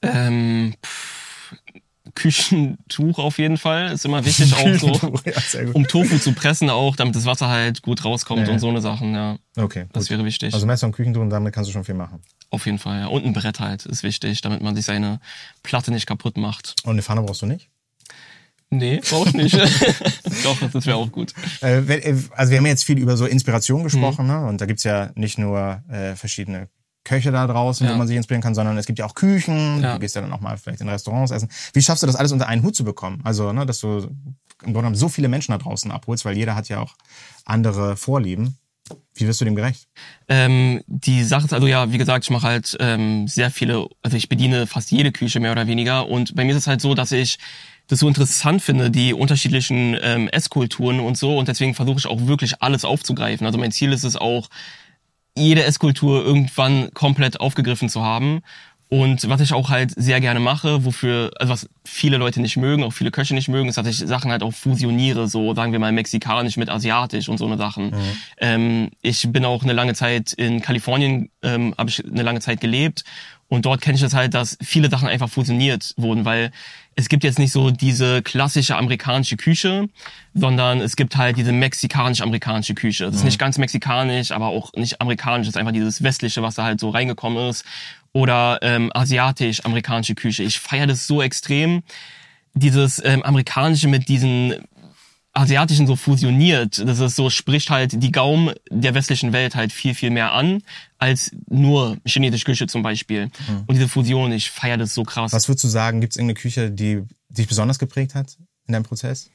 Ähm, 0.00 0.74
pff, 0.84 1.56
Küchentuch 2.14 3.18
auf 3.18 3.38
jeden 3.38 3.56
Fall, 3.56 3.92
ist 3.92 4.04
immer 4.04 4.24
wichtig 4.24 4.54
auch 4.54 4.74
so, 4.74 5.20
ja, 5.24 5.70
um 5.72 5.86
Tofu 5.86 6.18
zu 6.18 6.32
pressen 6.32 6.70
auch, 6.70 6.96
damit 6.96 7.16
das 7.16 7.24
Wasser 7.26 7.48
halt 7.48 7.82
gut 7.82 8.04
rauskommt 8.04 8.46
Ja. 8.46 8.52
und 8.52 8.58
so 8.58 8.68
eine 8.68 8.80
Sachen, 8.80 9.14
ja. 9.14 9.38
Okay, 9.56 9.86
Das 9.92 10.04
gut. 10.04 10.10
wäre 10.12 10.24
wichtig. 10.24 10.52
Also 10.54 10.66
Messer 10.66 10.86
und 10.86 10.92
Küchentuch 10.92 11.22
und 11.22 11.30
damit 11.30 11.54
kannst 11.54 11.68
du 11.68 11.72
schon 11.72 11.84
viel 11.84 11.94
machen. 11.94 12.20
Auf 12.50 12.66
jeden 12.66 12.78
Fall, 12.78 13.00
ja. 13.00 13.06
Und 13.06 13.24
ein 13.24 13.32
Brett 13.32 13.60
halt 13.60 13.86
ist 13.86 14.02
wichtig, 14.02 14.40
damit 14.42 14.62
man 14.62 14.74
sich 14.74 14.84
seine 14.84 15.20
Platte 15.62 15.90
nicht 15.90 16.06
kaputt 16.06 16.36
macht. 16.36 16.74
Und 16.84 16.92
eine 16.92 17.02
Pfanne 17.02 17.22
brauchst 17.22 17.42
du 17.42 17.46
nicht? 17.46 17.68
Nee, 18.70 19.00
brauch 19.08 19.26
ich 19.26 19.34
nicht. 19.34 19.54
Doch, 20.44 20.56
das 20.72 20.86
wäre 20.86 20.96
auch 20.96 21.12
gut. 21.12 21.34
Äh, 21.60 21.78
äh, 21.80 22.16
also 22.32 22.50
wir 22.50 22.58
haben 22.58 22.66
jetzt 22.66 22.84
viel 22.84 22.98
über 22.98 23.16
so 23.18 23.26
Inspiration 23.26 23.84
gesprochen, 23.84 24.26
Mhm. 24.26 24.32
ne? 24.32 24.46
Und 24.46 24.60
da 24.62 24.66
gibt's 24.66 24.84
ja 24.84 25.10
nicht 25.14 25.38
nur 25.38 25.82
äh, 25.90 26.14
verschiedene 26.16 26.68
Köche 27.04 27.32
da 27.32 27.46
draußen, 27.46 27.86
Ja. 27.86 27.92
wo 27.94 27.98
man 27.98 28.06
sich 28.06 28.16
inspirieren 28.16 28.42
kann, 28.42 28.54
sondern 28.54 28.78
es 28.78 28.86
gibt 28.86 28.98
ja 28.98 29.06
auch 29.06 29.14
Küchen. 29.14 29.82
Ja. 29.82 29.94
Du 29.94 30.00
gehst 30.00 30.14
ja 30.14 30.20
dann 30.20 30.32
auch 30.32 30.40
mal 30.40 30.56
vielleicht 30.56 30.80
in 30.80 30.88
Restaurants 30.88 31.32
essen. 31.32 31.48
Wie 31.72 31.82
schaffst 31.82 32.02
du 32.02 32.06
das 32.06 32.16
alles 32.16 32.32
unter 32.32 32.48
einen 32.48 32.62
Hut 32.62 32.76
zu 32.76 32.84
bekommen? 32.84 33.20
Also, 33.24 33.52
ne, 33.52 33.66
dass 33.66 33.80
du 33.80 33.88
im 33.98 34.72
Grunde 34.72 34.80
genommen 34.80 34.94
so 34.96 35.08
viele 35.08 35.28
Menschen 35.28 35.52
da 35.52 35.58
draußen 35.58 35.90
abholst, 35.90 36.24
weil 36.24 36.36
jeder 36.36 36.54
hat 36.54 36.68
ja 36.68 36.80
auch 36.80 36.94
andere 37.44 37.96
Vorlieben. 37.96 38.56
Wie 39.14 39.26
wirst 39.26 39.40
du 39.40 39.44
dem 39.44 39.54
gerecht? 39.56 39.88
Ähm, 40.28 40.82
die 40.86 41.24
Sache 41.24 41.46
ist 41.46 41.52
also 41.52 41.66
ja, 41.66 41.92
wie 41.92 41.98
gesagt, 41.98 42.24
ich 42.24 42.30
mache 42.30 42.46
halt 42.46 42.76
ähm, 42.80 43.26
sehr 43.28 43.50
viele, 43.50 43.88
also 44.02 44.16
ich 44.16 44.28
bediene 44.28 44.66
fast 44.66 44.90
jede 44.90 45.12
Küche 45.12 45.40
mehr 45.40 45.52
oder 45.52 45.66
weniger 45.66 46.08
und 46.08 46.34
bei 46.34 46.44
mir 46.44 46.52
ist 46.52 46.58
es 46.58 46.66
halt 46.66 46.80
so, 46.80 46.94
dass 46.94 47.12
ich 47.12 47.38
das 47.86 48.00
so 48.00 48.08
interessant 48.08 48.62
finde, 48.62 48.90
die 48.90 49.14
unterschiedlichen 49.14 49.96
ähm, 50.02 50.28
Esskulturen 50.28 51.00
und 51.00 51.16
so 51.16 51.38
und 51.38 51.48
deswegen 51.48 51.74
versuche 51.74 51.98
ich 51.98 52.06
auch 52.06 52.26
wirklich 52.26 52.60
alles 52.62 52.84
aufzugreifen. 52.84 53.46
Also 53.46 53.58
mein 53.58 53.72
Ziel 53.72 53.92
ist 53.92 54.04
es 54.04 54.16
auch, 54.16 54.48
jede 55.36 55.64
Esskultur 55.64 56.24
irgendwann 56.24 56.92
komplett 56.94 57.40
aufgegriffen 57.40 57.88
zu 57.88 58.02
haben. 58.02 58.42
Und 58.88 59.26
was 59.26 59.40
ich 59.40 59.54
auch 59.54 59.70
halt 59.70 59.90
sehr 59.96 60.20
gerne 60.20 60.38
mache, 60.38 60.84
wofür, 60.84 61.30
also 61.38 61.50
was 61.50 61.66
viele 61.82 62.18
Leute 62.18 62.42
nicht 62.42 62.58
mögen, 62.58 62.84
auch 62.84 62.92
viele 62.92 63.10
Köche 63.10 63.32
nicht 63.32 63.48
mögen, 63.48 63.70
ist, 63.70 63.78
dass 63.78 63.86
ich 63.86 63.96
Sachen 63.96 64.30
halt 64.30 64.42
auch 64.42 64.52
fusioniere, 64.52 65.28
so 65.28 65.54
sagen 65.54 65.72
wir 65.72 65.78
mal 65.78 65.92
mexikanisch 65.92 66.58
mit 66.58 66.68
asiatisch 66.68 67.30
und 67.30 67.38
so 67.38 67.46
eine 67.46 67.56
Sachen. 67.56 67.94
Ähm, 68.38 68.90
ich 69.00 69.26
bin 69.32 69.46
auch 69.46 69.62
eine 69.62 69.72
lange 69.72 69.94
Zeit 69.94 70.34
in 70.34 70.60
Kalifornien, 70.60 71.30
ähm, 71.42 71.74
habe 71.78 71.88
ich 71.88 72.04
eine 72.04 72.22
lange 72.22 72.40
Zeit 72.40 72.60
gelebt 72.60 73.04
und 73.52 73.66
dort 73.66 73.82
kenne 73.82 73.96
ich 73.96 74.02
es 74.02 74.14
halt, 74.14 74.32
dass 74.32 74.56
viele 74.62 74.88
Sachen 74.88 75.08
einfach 75.08 75.28
fusioniert 75.28 75.92
wurden, 75.98 76.24
weil 76.24 76.52
es 76.94 77.10
gibt 77.10 77.22
jetzt 77.22 77.38
nicht 77.38 77.52
so 77.52 77.70
diese 77.70 78.22
klassische 78.22 78.78
amerikanische 78.78 79.36
Küche, 79.36 79.90
sondern 80.32 80.80
es 80.80 80.96
gibt 80.96 81.18
halt 81.18 81.36
diese 81.36 81.52
mexikanisch-amerikanische 81.52 82.72
Küche. 82.72 83.04
Das 83.04 83.16
ist 83.16 83.24
nicht 83.24 83.38
ganz 83.38 83.58
mexikanisch, 83.58 84.32
aber 84.32 84.46
auch 84.46 84.72
nicht 84.72 85.02
amerikanisch. 85.02 85.48
Das 85.48 85.56
ist 85.56 85.58
einfach 85.58 85.74
dieses 85.74 86.02
westliche, 86.02 86.40
was 86.40 86.54
da 86.54 86.64
halt 86.64 86.80
so 86.80 86.88
reingekommen 86.88 87.50
ist. 87.50 87.66
Oder 88.14 88.58
ähm, 88.62 88.90
asiatisch-amerikanische 88.94 90.14
Küche. 90.14 90.44
Ich 90.44 90.58
feiere 90.58 90.86
das 90.86 91.06
so 91.06 91.20
extrem. 91.20 91.82
Dieses 92.54 93.04
ähm, 93.04 93.22
amerikanische 93.22 93.86
mit 93.86 94.08
diesen 94.08 94.54
asiatischen 95.34 95.86
so 95.86 95.96
fusioniert. 95.96 96.78
Das 96.86 97.00
ist 97.00 97.16
so, 97.16 97.30
spricht 97.30 97.70
halt 97.70 98.02
die 98.02 98.12
Gaumen 98.12 98.54
der 98.70 98.94
westlichen 98.94 99.32
Welt 99.32 99.54
halt 99.54 99.72
viel, 99.72 99.94
viel 99.94 100.10
mehr 100.10 100.32
an, 100.32 100.62
als 101.02 101.32
nur 101.48 101.96
chinesische 102.06 102.44
Küche 102.44 102.66
zum 102.68 102.82
Beispiel. 102.82 103.28
Und 103.66 103.74
diese 103.74 103.88
Fusion, 103.88 104.30
ich 104.30 104.52
feiere 104.52 104.76
das 104.76 104.94
so 104.94 105.02
krass. 105.02 105.32
Was 105.32 105.48
würdest 105.48 105.64
du 105.64 105.68
sagen, 105.68 106.00
gibt's 106.00 106.14
irgendeine 106.16 106.40
Küche, 106.40 106.70
die 106.70 107.02
dich 107.28 107.48
besonders 107.48 107.80
geprägt 107.80 108.14
hat 108.14 108.36
in 108.68 108.72
deinem 108.72 108.84
Prozess? 108.84 109.28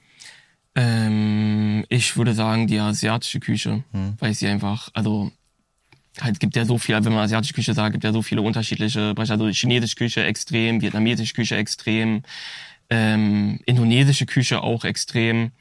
Ähm, 0.76 1.84
ich 1.90 2.16
würde 2.16 2.34
sagen, 2.34 2.68
die 2.68 2.80
asiatische 2.80 3.40
Küche, 3.42 3.84
Hm. 3.92 4.14
weil 4.20 4.32
ich 4.32 4.38
sie 4.38 4.48
einfach, 4.48 4.90
also 4.94 5.30
halt 6.22 6.40
gibt 6.40 6.56
ja 6.56 6.64
so 6.66 6.78
viel, 6.78 6.96
wenn 7.04 7.14
man 7.14 7.24
asiatische 7.26 7.54
Küche 7.54 7.74
sagt, 7.74 7.92
gibt 7.94 8.04
ja 8.06 8.14
so 8.14 8.22
viele 8.22 8.42
unterschiedliche 8.42 9.14
Bereiche. 9.14 9.34
Also 9.34 9.48
chinesische 9.50 9.96
Küche 9.96 10.24
extrem, 10.24 10.82
vietnamesische 10.82 11.34
Küche 11.34 11.58
extrem, 11.58 12.24
ähm, 12.90 13.60
indonesische 13.66 14.26
Küche 14.26 14.62
auch 14.64 14.86
extrem. 14.86 15.52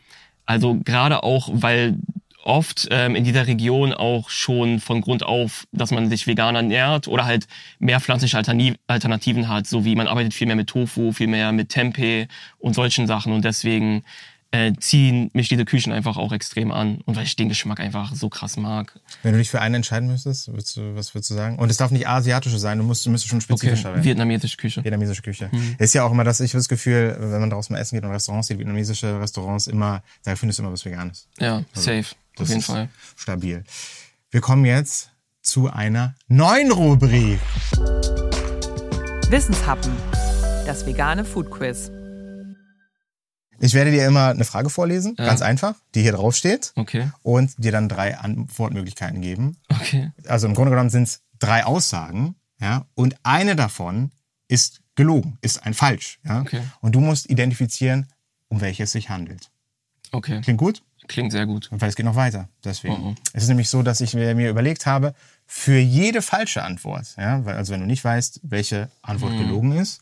Also 0.44 0.78
gerade 0.84 1.24
auch, 1.24 1.48
weil 1.52 1.98
oft 2.46 2.88
ähm, 2.90 3.16
in 3.16 3.24
dieser 3.24 3.46
Region 3.46 3.92
auch 3.92 4.30
schon 4.30 4.80
von 4.80 5.00
Grund 5.00 5.24
auf, 5.24 5.66
dass 5.72 5.90
man 5.90 6.08
sich 6.08 6.26
vegan 6.26 6.54
ernährt 6.54 7.08
oder 7.08 7.24
halt 7.24 7.46
mehr 7.78 8.00
pflanzliche 8.00 8.38
Alternativen 8.86 9.48
hat, 9.48 9.66
so 9.66 9.84
wie 9.84 9.96
man 9.96 10.06
arbeitet 10.06 10.32
viel 10.32 10.46
mehr 10.46 10.56
mit 10.56 10.68
Tofu, 10.68 11.12
viel 11.12 11.26
mehr 11.26 11.52
mit 11.52 11.70
Tempeh 11.70 12.28
und 12.58 12.74
solchen 12.74 13.06
Sachen. 13.06 13.32
Und 13.32 13.44
deswegen 13.44 14.04
äh, 14.52 14.72
ziehen 14.78 15.30
mich 15.32 15.48
diese 15.48 15.64
Küchen 15.64 15.92
einfach 15.92 16.16
auch 16.16 16.32
extrem 16.32 16.70
an 16.70 17.00
und 17.04 17.16
weil 17.16 17.24
ich 17.24 17.36
den 17.36 17.48
Geschmack 17.48 17.80
einfach 17.80 18.14
so 18.14 18.28
krass 18.28 18.56
mag. 18.56 18.98
Wenn 19.22 19.32
du 19.32 19.38
dich 19.38 19.50
für 19.50 19.60
einen 19.60 19.76
entscheiden 19.76 20.08
müsstest, 20.08 20.48
würdest 20.48 20.76
du, 20.76 20.94
was 20.94 21.14
würdest 21.14 21.30
du 21.30 21.34
sagen? 21.34 21.58
Und 21.58 21.70
es 21.70 21.76
darf 21.76 21.90
nicht 21.90 22.08
asiatische 22.08 22.58
sein, 22.58 22.78
du 22.78 22.84
musst, 22.84 23.04
du 23.04 23.10
müsstest 23.10 23.30
schon 23.30 23.40
spezifischer 23.40 23.90
werden. 23.90 24.04
vietnamesische 24.04 24.56
Küche. 24.56 24.84
Vietnamesische 24.84 25.22
Küche. 25.22 25.48
Mhm. 25.52 25.76
Ist 25.78 25.94
ja 25.94 26.04
auch 26.04 26.12
immer 26.12 26.24
das, 26.24 26.40
ich 26.40 26.52
habe 26.52 26.60
das 26.60 26.68
Gefühl, 26.68 27.16
wenn 27.18 27.40
man 27.40 27.50
draußen 27.50 27.72
mal 27.72 27.80
essen 27.80 27.96
geht 27.96 28.04
und 28.04 28.10
Restaurants 28.10 28.48
sieht, 28.48 28.58
vietnamesische 28.58 29.20
Restaurants 29.20 29.66
immer, 29.66 30.02
da 30.24 30.36
findest 30.36 30.58
du 30.58 30.62
immer 30.62 30.72
was 30.72 30.84
Veganes. 30.84 31.28
Ja, 31.38 31.62
safe, 31.72 32.06
auf 32.38 32.48
jeden 32.48 32.62
Fall. 32.62 32.88
Stabil. 33.16 33.64
Wir 34.30 34.40
kommen 34.40 34.64
jetzt 34.64 35.10
zu 35.42 35.70
einer 35.70 36.14
neuen 36.28 36.72
Rubrik. 36.72 37.38
Wissenshappen. 39.28 39.92
Das 40.66 40.86
vegane 40.86 41.24
Food 41.24 41.50
Quiz. 41.50 41.90
Ich 43.58 43.74
werde 43.74 43.90
dir 43.90 44.06
immer 44.06 44.28
eine 44.28 44.44
Frage 44.44 44.70
vorlesen, 44.70 45.14
Ja. 45.18 45.26
ganz 45.26 45.42
einfach, 45.42 45.74
die 45.94 46.02
hier 46.02 46.12
drauf 46.12 46.34
steht, 46.36 46.72
Okay, 46.76 47.10
und 47.22 47.52
dir 47.58 47.72
dann 47.72 47.88
drei 47.88 48.16
Antwortmöglichkeiten 48.18 49.20
geben. 49.20 49.56
okay. 49.68 50.10
Also 50.28 50.46
im 50.46 50.54
Grunde 50.54 50.70
genommen 50.70 50.90
sind 50.90 51.04
es 51.04 51.20
drei 51.38 51.64
Aussagen, 51.64 52.34
ja, 52.60 52.86
und 52.94 53.16
eine 53.22 53.56
davon 53.56 54.10
ist 54.48 54.80
gelogen, 54.94 55.38
ist 55.42 55.62
ein 55.64 55.74
falsch, 55.74 56.18
ja. 56.24 56.40
Okay. 56.40 56.62
Und 56.80 56.94
du 56.94 57.00
musst 57.00 57.28
identifizieren, 57.28 58.06
um 58.48 58.60
welches 58.60 58.84
es 58.88 58.92
sich 58.92 59.10
handelt. 59.10 59.50
Okay, 60.12 60.40
Klingt 60.40 60.58
gut? 60.58 60.82
klingt 61.08 61.30
sehr 61.30 61.46
gut. 61.46 61.68
Weil 61.70 61.88
es 61.88 61.94
geht 61.94 62.04
noch 62.06 62.16
weiter. 62.16 62.48
Deswegen. 62.64 62.94
Oh, 62.94 63.08
oh. 63.10 63.14
Es 63.32 63.44
ist 63.44 63.48
nämlich 63.48 63.68
so, 63.68 63.82
dass 63.84 64.00
ich 64.00 64.14
mir, 64.14 64.34
mir 64.34 64.50
überlegt 64.50 64.86
habe, 64.86 65.14
für 65.46 65.78
jede 65.78 66.20
falsche 66.20 66.64
Antwort, 66.64 67.14
ja, 67.16 67.44
weil, 67.44 67.54
also 67.56 67.72
wenn 67.72 67.78
du 67.80 67.86
nicht 67.86 68.02
weißt, 68.02 68.40
welche 68.42 68.88
Antwort 69.02 69.34
Mhm. 69.34 69.38
gelogen 69.38 69.72
ist, 69.76 70.00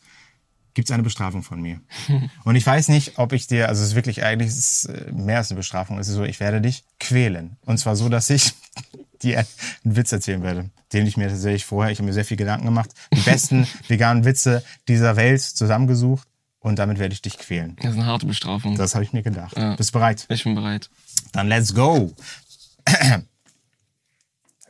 gibt 0.75 0.89
es 0.89 0.93
eine 0.93 1.01
Bestrafung 1.01 1.41
von 1.41 1.59
mir. 1.59 1.81
Und 2.43 2.55
ich 2.55 2.65
weiß 2.65 2.89
nicht, 2.89 3.17
ob 3.17 3.33
ich 3.33 3.47
dir, 3.47 3.69
also 3.69 3.81
es 3.81 3.89
ist 3.89 3.95
wirklich 3.95 4.23
eigentlich 4.23 4.49
es 4.49 4.83
ist 4.83 4.85
äh, 4.85 5.11
mehr 5.11 5.37
als 5.37 5.49
eine 5.49 5.57
Bestrafung. 5.57 5.97
Es 5.97 6.07
ist 6.07 6.15
so, 6.15 6.23
ich 6.23 6.39
werde 6.39 6.61
dich 6.61 6.83
quälen. 6.99 7.57
Und 7.65 7.79
zwar 7.79 7.95
so, 7.95 8.09
dass 8.09 8.29
ich 8.29 8.53
dir 9.23 9.39
einen 9.39 9.95
Witz 9.95 10.11
erzählen 10.11 10.43
werde, 10.43 10.69
den 10.93 11.07
ich 11.07 11.17
mir 11.17 11.29
tatsächlich 11.29 11.65
vorher, 11.65 11.91
ich 11.91 11.97
habe 11.97 12.05
mir 12.05 12.13
sehr 12.13 12.25
viel 12.25 12.37
Gedanken 12.37 12.65
gemacht, 12.65 12.91
die 13.13 13.21
besten 13.21 13.67
veganen 13.87 14.25
Witze 14.25 14.63
dieser 14.87 15.15
Welt 15.15 15.41
zusammengesucht 15.41 16.27
und 16.59 16.77
damit 16.77 16.99
werde 16.99 17.13
ich 17.13 17.21
dich 17.21 17.37
quälen. 17.37 17.77
Das 17.77 17.91
ist 17.91 17.97
eine 17.97 18.05
harte 18.05 18.25
Bestrafung. 18.25 18.75
Das 18.75 18.93
habe 18.93 19.03
ich 19.03 19.13
mir 19.13 19.23
gedacht. 19.23 19.57
Ja. 19.57 19.75
Bist 19.75 19.89
du 19.89 19.93
bereit? 19.93 20.25
ich 20.29 20.43
bin 20.43 20.55
bereit. 20.55 20.89
Dann 21.31 21.47
let's 21.47 21.73
go. 21.73 22.13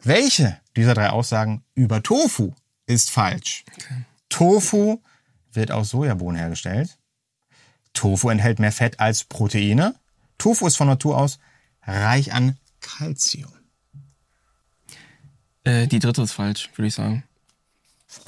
Welche 0.03 0.59
dieser 0.75 0.93
drei 0.93 1.09
Aussagen 1.09 1.63
über 1.73 2.03
Tofu 2.03 2.53
ist 2.85 3.09
falsch? 3.09 3.65
Tofu 4.29 4.99
wird 5.55 5.71
aus 5.71 5.89
Sojabohnen 5.89 6.39
hergestellt. 6.39 6.97
Tofu 7.93 8.29
enthält 8.29 8.59
mehr 8.59 8.71
Fett 8.71 8.99
als 8.99 9.23
Proteine. 9.23 9.95
Tofu 10.37 10.67
ist 10.67 10.75
von 10.75 10.87
Natur 10.87 11.17
aus 11.17 11.39
reich 11.83 12.33
an 12.33 12.57
Kalzium. 12.81 13.51
Äh, 15.63 15.87
die 15.87 15.99
dritte 15.99 16.21
ist 16.21 16.33
falsch, 16.33 16.69
würde 16.75 16.87
ich 16.87 16.93
sagen. 16.93 17.23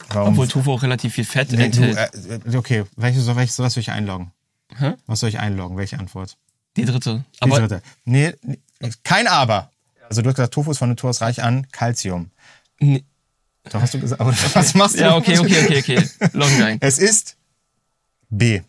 Warum? 0.10 0.30
Obwohl 0.34 0.48
Tofu 0.48 0.72
auch 0.74 0.84
relativ 0.84 1.14
viel 1.14 1.26
Fett 1.26 1.52
Nee, 1.52 1.70
du, 1.70 1.84
enthält. 1.84 2.46
äh, 2.46 2.58
okay, 2.58 2.86
welches, 2.96 3.28
welches, 3.28 3.60
was 3.60 3.74
soll 3.74 3.82
ich 3.82 3.92
einloggen? 3.92 4.32
Hä? 4.76 4.94
Was 5.06 5.20
soll 5.22 5.30
ich 5.30 5.40
einloggen? 5.40 5.78
Welche 5.78 6.00
Antwort? 6.00 6.38
Die 6.76 6.86
dritte. 6.86 7.26
Die 7.36 7.42
Aber 7.42 7.60
dritte. 7.60 7.82
Nee, 8.06 8.34
nee, 8.42 8.60
kein 9.04 9.28
Aber. 9.28 9.72
Also 10.10 10.22
du 10.22 10.30
hast 10.30 10.36
gesagt, 10.36 10.54
Tofu 10.54 10.72
ist 10.72 10.78
von 10.78 10.90
Natur 10.90 11.10
aus 11.10 11.22
reich 11.22 11.44
an 11.44 11.68
Kalzium. 11.72 12.32
Nee. 12.80 13.04
Doch 13.72 13.82
hast 13.82 13.94
du 13.94 14.00
gesagt, 14.00 14.22
aber 14.22 14.32
was 14.54 14.74
machst 14.74 14.96
du? 14.96 15.02
ja, 15.02 15.16
okay, 15.16 15.38
okay, 15.40 15.80
okay, 15.80 16.00
okay. 16.20 16.64
Ein. 16.64 16.78
Es 16.82 16.98
ist 16.98 17.38
B. 18.30 18.62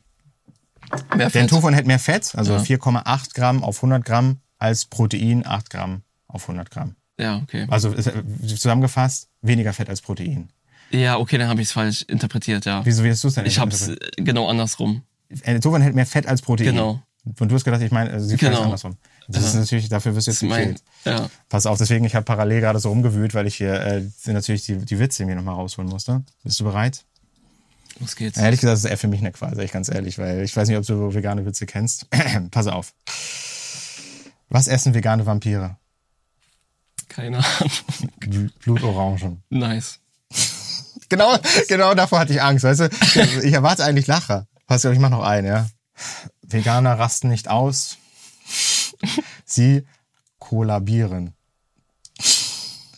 Mehr 1.14 1.30
Denn 1.30 1.30
Fett. 1.30 1.50
Tofu 1.50 1.68
enthält 1.68 1.86
mehr 1.86 1.98
Fett, 1.98 2.34
also 2.34 2.54
Ja. 2.54 2.60
4,8 2.60 3.34
Gramm 3.34 3.62
auf 3.62 3.76
100 3.78 4.04
Gramm, 4.04 4.38
als 4.58 4.86
Protein 4.86 5.46
8 5.46 5.70
Gramm 5.70 6.02
auf 6.26 6.42
100 6.44 6.70
Gramm. 6.70 6.96
Ja, 7.18 7.38
okay. 7.42 7.66
Also 7.68 7.92
äh, 7.94 8.02
zusammengefasst, 8.46 9.28
weniger 9.42 9.72
Fett 9.72 9.88
als 9.88 10.00
Protein. 10.00 10.48
Ja, 10.90 11.18
okay, 11.18 11.36
dann 11.36 11.48
habe 11.48 11.60
ich 11.60 11.68
es 11.68 11.72
falsch 11.72 12.02
interpretiert, 12.02 12.64
ja. 12.64 12.84
Wieso 12.86 13.04
wie 13.04 13.10
hast 13.10 13.22
du 13.24 13.28
es 13.28 13.34
denn? 13.34 13.44
Ich 13.44 13.58
habe 13.58 13.70
es 13.72 13.92
genau 14.16 14.48
andersrum. 14.48 15.02
Äh, 15.42 15.60
Tofu 15.60 15.76
enthält 15.76 15.94
mehr 15.94 16.06
Fett 16.06 16.26
als 16.26 16.40
Protein. 16.40 16.68
Genau. 16.68 17.02
Und 17.38 17.48
du 17.50 17.54
hast 17.54 17.64
gedacht, 17.64 17.82
ich 17.82 17.90
meine, 17.90 18.10
also 18.10 18.26
sie 18.26 18.36
Genau. 18.36 18.62
andersrum. 18.62 18.96
Das 19.28 19.44
ist 19.44 19.54
natürlich, 19.54 19.88
dafür 19.88 20.14
wirst 20.14 20.26
du 20.26 20.30
jetzt 20.30 20.40
gekillt. 20.40 20.82
ja. 21.04 21.28
Pass 21.48 21.66
auf, 21.66 21.76
deswegen, 21.78 22.04
ich 22.04 22.14
habe 22.14 22.24
parallel 22.24 22.60
gerade 22.60 22.78
so 22.80 22.88
rumgewühlt, 22.88 23.34
weil 23.34 23.46
ich 23.46 23.56
hier 23.56 23.74
äh, 23.80 24.04
natürlich 24.26 24.64
die, 24.64 24.76
die 24.78 24.98
Witze 24.98 25.24
mir 25.26 25.34
nochmal 25.36 25.54
rausholen 25.56 25.90
musste. 25.90 26.22
Bist 26.44 26.58
du 26.60 26.64
bereit? 26.64 27.04
Los 28.00 28.16
geht's. 28.16 28.38
Ehrlich 28.38 28.60
gesagt, 28.60 28.74
das 28.74 28.84
ist 28.84 28.90
eher 28.90 28.96
für 28.98 29.08
mich 29.08 29.20
eine 29.20 29.32
Qual, 29.32 29.54
sag 29.54 29.64
ich 29.64 29.72
ganz 29.72 29.88
ehrlich, 29.88 30.18
weil 30.18 30.42
ich 30.44 30.56
weiß 30.56 30.68
nicht, 30.68 30.78
ob 30.78 30.86
du 30.86 31.12
vegane 31.12 31.44
Witze 31.44 31.66
kennst. 31.66 32.06
Pass 32.50 32.66
auf. 32.68 32.94
Was 34.48 34.68
essen 34.68 34.94
vegane 34.94 35.26
Vampire? 35.26 35.76
Keine 37.08 37.38
Ahnung. 37.38 37.70
Bl- 38.20 38.50
Blutorangen. 38.60 39.42
Nice. 39.50 39.98
Genau, 41.10 41.38
genau 41.68 41.94
davor 41.94 42.18
hatte 42.18 42.34
ich 42.34 42.42
Angst, 42.42 42.64
weißt 42.64 42.80
du? 42.80 42.90
Ich 43.42 43.54
erwarte 43.54 43.82
eigentlich 43.82 44.06
Lacher. 44.06 44.46
Pass 44.66 44.84
auf, 44.84 44.92
ich 44.92 44.98
mach 44.98 45.08
noch 45.08 45.22
einen, 45.22 45.46
ja. 45.46 45.66
Veganer 46.48 46.98
rasten 46.98 47.28
nicht 47.28 47.48
aus. 47.48 47.98
Sie 49.44 49.84
kollabieren. 50.38 51.34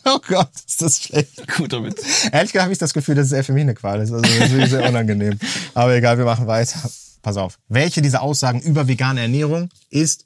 Oh 0.03 0.19
Gott, 0.27 0.49
ist 0.65 0.81
das 0.81 1.03
schlecht. 1.03 1.47
Guter 1.55 1.83
Witz. 1.83 2.29
Ehrlich 2.31 2.51
gesagt 2.51 2.63
habe 2.63 2.73
ich 2.73 2.79
das 2.79 2.93
Gefühl, 2.93 3.15
dass 3.15 3.27
es 3.27 3.31
eher 3.33 3.43
für 3.43 3.53
mich 3.53 3.61
eine 3.61 3.75
Qual 3.75 3.99
ist. 4.01 4.11
Also 4.11 4.23
das 4.23 4.51
ist 4.51 4.69
sehr 4.71 4.87
unangenehm. 4.87 5.37
Aber 5.75 5.95
egal, 5.95 6.17
wir 6.17 6.25
machen 6.25 6.47
weiter. 6.47 6.79
Pass 7.21 7.37
auf. 7.37 7.59
Welche 7.67 8.01
dieser 8.01 8.23
Aussagen 8.23 8.61
über 8.61 8.87
vegane 8.87 9.21
Ernährung 9.21 9.69
ist 9.89 10.25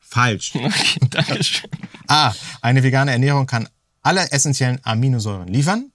falsch? 0.00 0.54
Okay, 0.64 1.00
Dankeschön. 1.10 1.70
A. 2.06 2.32
Eine 2.62 2.82
vegane 2.82 3.12
Ernährung 3.12 3.46
kann 3.46 3.68
alle 4.02 4.30
essentiellen 4.32 4.80
Aminosäuren 4.84 5.48
liefern. 5.48 5.90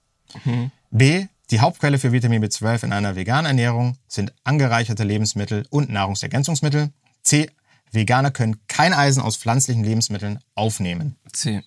B. 0.90 1.26
Die 1.50 1.58
Hauptquelle 1.58 1.98
für 1.98 2.12
Vitamin 2.12 2.44
B12 2.44 2.84
in 2.84 2.92
einer 2.92 3.16
veganen 3.16 3.46
Ernährung 3.46 3.96
sind 4.06 4.32
angereicherte 4.44 5.02
Lebensmittel 5.02 5.66
und 5.70 5.90
Nahrungsergänzungsmittel. 5.90 6.92
C. 7.22 7.50
Veganer 7.90 8.30
können 8.30 8.60
kein 8.68 8.92
Eisen 8.92 9.20
aus 9.20 9.36
pflanzlichen 9.36 9.82
Lebensmitteln 9.82 10.38
aufnehmen. 10.54 11.16
C. 11.32 11.62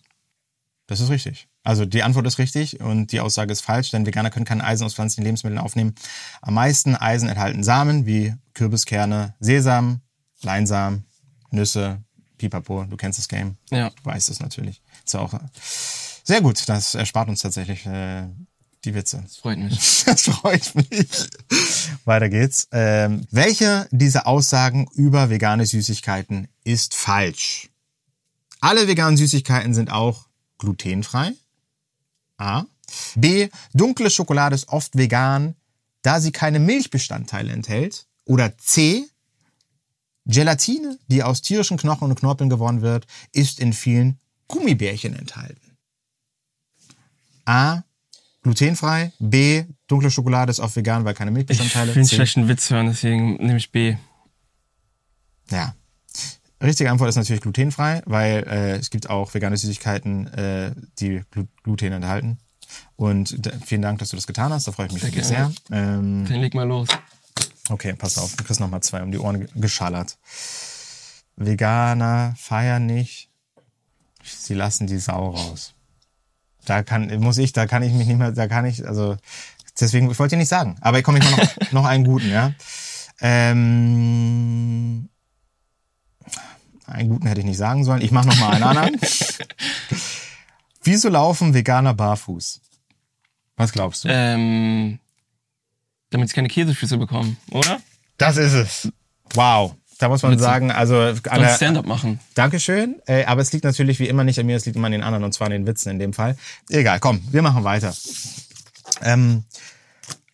Das 0.87 1.01
ist 1.01 1.09
richtig. 1.09 1.49
Also 1.63 1.85
die 1.85 2.03
Antwort 2.03 2.25
ist 2.27 2.37
richtig 2.37 2.79
und 2.79 3.11
die 3.11 3.19
Aussage 3.19 3.51
ist 3.51 3.61
falsch, 3.61 3.91
denn 3.91 4.05
Veganer 4.05 4.29
können 4.29 4.45
kein 4.45 4.61
Eisen 4.61 4.85
aus 4.85 4.93
pflanzlichen 4.93 5.25
Lebensmitteln 5.25 5.59
aufnehmen. 5.59 5.95
Am 6.41 6.53
meisten 6.53 6.95
Eisen 6.95 7.27
enthalten 7.27 7.63
Samen 7.63 8.05
wie 8.05 8.33
Kürbiskerne, 8.53 9.35
Sesam, 9.41 9.99
Leinsamen, 10.41 11.05
Nüsse, 11.51 12.01
Pipapo. 12.37 12.85
Du 12.85 12.95
kennst 12.95 13.19
das 13.19 13.27
Game. 13.27 13.57
Ja. 13.69 13.89
Du 13.89 14.05
weißt 14.05 14.29
es 14.29 14.39
natürlich. 14.39 14.81
Ist 15.05 15.15
auch 15.15 15.33
sehr 16.23 16.41
gut. 16.41 16.67
Das 16.69 16.95
erspart 16.95 17.27
uns 17.27 17.41
tatsächlich 17.41 17.85
äh, 17.85 18.27
die 18.85 18.93
Witze. 18.93 19.21
Das 19.23 19.37
freut 19.37 19.57
mich. 19.59 19.79
Das 20.05 20.23
freut 20.23 20.75
mich. 20.75 21.29
Weiter 22.05 22.29
geht's. 22.29 22.67
Ähm, 22.71 23.25
welche 23.31 23.87
dieser 23.91 24.27
Aussagen 24.27 24.87
über 24.93 25.29
vegane 25.29 25.65
Süßigkeiten 25.65 26.49
ist 26.63 26.93
falsch? 26.93 27.69
Alle 28.59 28.87
veganen 28.87 29.17
Süßigkeiten 29.17 29.73
sind 29.73 29.91
auch 29.91 30.27
glutenfrei. 30.57 31.33
A. 32.37 32.65
B. 33.15 33.49
Dunkle 33.73 34.09
Schokolade 34.09 34.55
ist 34.55 34.69
oft 34.69 34.97
vegan, 34.97 35.55
da 36.01 36.19
sie 36.19 36.31
keine 36.31 36.59
Milchbestandteile 36.59 37.51
enthält. 37.51 38.05
Oder 38.25 38.57
C. 38.57 39.05
Gelatine, 40.25 40.97
die 41.07 41.23
aus 41.23 41.41
tierischen 41.41 41.77
Knochen 41.77 42.09
und 42.09 42.19
Knorpeln 42.19 42.49
gewonnen 42.49 42.81
wird, 42.81 43.07
ist 43.31 43.59
in 43.59 43.73
vielen 43.73 44.19
Gummibärchen 44.47 45.15
enthalten. 45.15 45.77
A. 47.45 47.83
Glutenfrei. 48.43 49.11
B. 49.19 49.63
Dunkle 49.87 50.11
Schokolade 50.11 50.51
ist 50.51 50.59
oft 50.59 50.75
vegan, 50.75 51.05
weil 51.05 51.13
keine 51.13 51.31
Ich 51.31 51.35
Milchbestandteile. 51.35 51.87
will 51.95 52.01
einen 52.01 52.09
schlechten 52.09 52.47
Witz 52.47 52.69
hören, 52.69 52.87
deswegen 52.87 53.35
nehme 53.37 53.57
ich 53.57 53.71
B. 53.71 53.95
Ja. 55.49 55.75
Richtige 56.61 56.89
Antwort 56.91 57.09
ist 57.09 57.15
natürlich 57.17 57.41
glutenfrei, 57.41 58.01
weil 58.05 58.43
äh, 58.47 58.75
es 58.77 58.89
gibt 58.89 59.09
auch 59.09 59.33
vegane 59.33 59.57
Süßigkeiten, 59.57 60.27
äh, 60.27 60.73
die 60.99 61.21
Glu 61.31 61.45
Gluten 61.63 61.91
enthalten. 61.91 62.37
Und 62.95 63.37
vielen 63.65 63.81
Dank, 63.81 63.99
dass 63.99 64.09
du 64.09 64.15
das 64.15 64.25
getan 64.27 64.51
hast. 64.53 64.67
Da 64.67 64.71
freue 64.71 64.87
ich 64.87 64.93
mich 64.93 65.01
Sehr 65.01 65.11
wirklich 65.11 65.25
sehr. 65.27 65.51
Ähm, 65.71 66.25
Dann 66.27 66.39
leg 66.41 66.53
mal 66.55 66.63
los. 66.67 66.87
okay, 67.69 67.93
pass 67.93 68.17
auf. 68.17 68.35
Du 68.35 68.43
kriegst 68.45 68.59
nochmal 68.61 68.81
zwei 68.81 69.03
um 69.03 69.11
die 69.11 69.19
Ohren 69.19 69.41
ge- 69.41 69.49
geschallert. 69.55 70.17
Veganer 71.35 72.33
feiern 72.37 72.85
nicht. 72.85 73.29
Sie 74.23 74.53
lassen 74.53 74.87
die 74.87 74.97
Sau 74.99 75.29
raus. 75.31 75.73
Da 76.65 76.83
kann, 76.83 77.13
muss 77.19 77.37
ich, 77.37 77.53
da 77.53 77.65
kann 77.65 77.83
ich 77.83 77.93
mich 77.93 78.07
nicht 78.07 78.17
mehr, 78.17 78.31
da 78.31 78.47
kann 78.47 78.65
ich, 78.65 78.87
also, 78.87 79.17
deswegen, 79.79 80.09
ich 80.09 80.19
wollte 80.19 80.35
dir 80.35 80.39
nicht 80.39 80.49
sagen. 80.49 80.77
Aber 80.81 80.97
ich 80.99 81.03
komme 81.03 81.19
ich 81.19 81.29
mal 81.29 81.37
noch, 81.37 81.71
noch 81.71 81.85
einen 81.85 82.05
guten, 82.05 82.29
ja. 82.29 82.53
Ähm, 83.19 85.09
einen 86.85 87.09
guten 87.09 87.27
hätte 87.27 87.39
ich 87.39 87.45
nicht 87.45 87.57
sagen 87.57 87.83
sollen. 87.83 88.01
Ich 88.01 88.11
mache 88.11 88.27
noch 88.27 88.39
mal 88.39 88.53
einen 88.53 88.63
anderen. 88.63 88.99
Wieso 90.83 91.09
laufen 91.09 91.53
Veganer 91.53 91.93
barfuß? 91.93 92.61
Was 93.55 93.71
glaubst 93.71 94.03
du? 94.03 94.09
Ähm, 94.11 94.99
damit 96.09 96.29
sie 96.29 96.35
keine 96.35 96.49
Käsefüße 96.49 96.97
bekommen, 96.97 97.37
oder? 97.51 97.79
Das 98.17 98.37
ist 98.37 98.53
es. 98.53 98.91
Wow. 99.33 99.75
Da 100.03 100.09
muss 100.09 100.21
man 100.21 100.37
sagen, 100.37 100.69
also 100.69 100.97
an 100.99 101.49
Stand-up 101.55 101.85
machen. 101.85 102.19
Dankeschön. 102.33 103.01
Äh, 103.05 103.23
aber 103.23 103.39
es 103.41 103.53
liegt 103.53 103.63
natürlich 103.63 103.99
wie 103.99 104.09
immer 104.09 104.25
nicht 104.25 104.37
an 104.37 104.45
mir, 104.45 104.57
es 104.57 104.65
liegt 104.65 104.75
immer 104.75 104.87
an 104.87 104.91
den 104.91 105.01
anderen 105.01 105.23
und 105.23 105.31
zwar 105.33 105.45
an 105.45 105.51
den 105.51 105.65
Witzen 105.65 105.91
in 105.91 105.97
dem 105.97 106.11
Fall. 106.11 106.35
Egal, 106.69 106.99
komm, 106.99 107.23
wir 107.31 107.41
machen 107.41 107.63
weiter. 107.63 107.93
Ähm, 109.01 109.45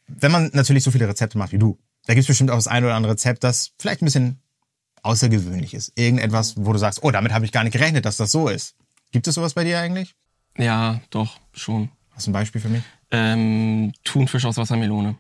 wenn 0.08 0.32
man 0.32 0.50
natürlich 0.54 0.84
so 0.84 0.90
viele 0.90 1.08
Rezepte 1.08 1.38
macht 1.38 1.52
wie 1.52 1.60
du, 1.60 1.78
da 2.08 2.16
gibt's 2.16 2.26
bestimmt 2.26 2.50
auch 2.50 2.56
das 2.56 2.68
ein 2.68 2.84
oder 2.84 2.96
andere 2.96 3.14
Rezept, 3.14 3.44
das 3.44 3.74
vielleicht 3.78 4.02
ein 4.02 4.06
bisschen 4.06 4.42
außergewöhnlich 5.04 5.76
ist. 5.76 5.92
Irgendetwas, 5.94 6.56
wo 6.58 6.74
du 6.74 6.80
sagst, 6.80 7.04
oh, 7.04 7.12
damit 7.12 7.32
habe 7.32 7.46
ich 7.46 7.52
gar 7.52 7.64
nicht 7.64 7.74
gerechnet, 7.74 8.06
dass 8.06 8.18
das 8.18 8.32
so 8.32 8.48
ist. 8.48 8.74
Gibt 9.12 9.28
es 9.28 9.36
sowas 9.36 9.54
bei 9.54 9.64
dir 9.66 9.80
eigentlich? 9.80 10.16
Ja, 10.58 11.00
doch, 11.12 11.40
schon. 11.54 11.90
Hast 12.10 12.26
du 12.26 12.32
ein 12.32 12.34
Beispiel 12.34 12.60
für 12.60 12.70
mich? 12.70 12.82
Ähm, 13.12 13.94
Thunfisch 14.04 14.46
aus 14.46 14.58
Wassermelone. 14.58 15.16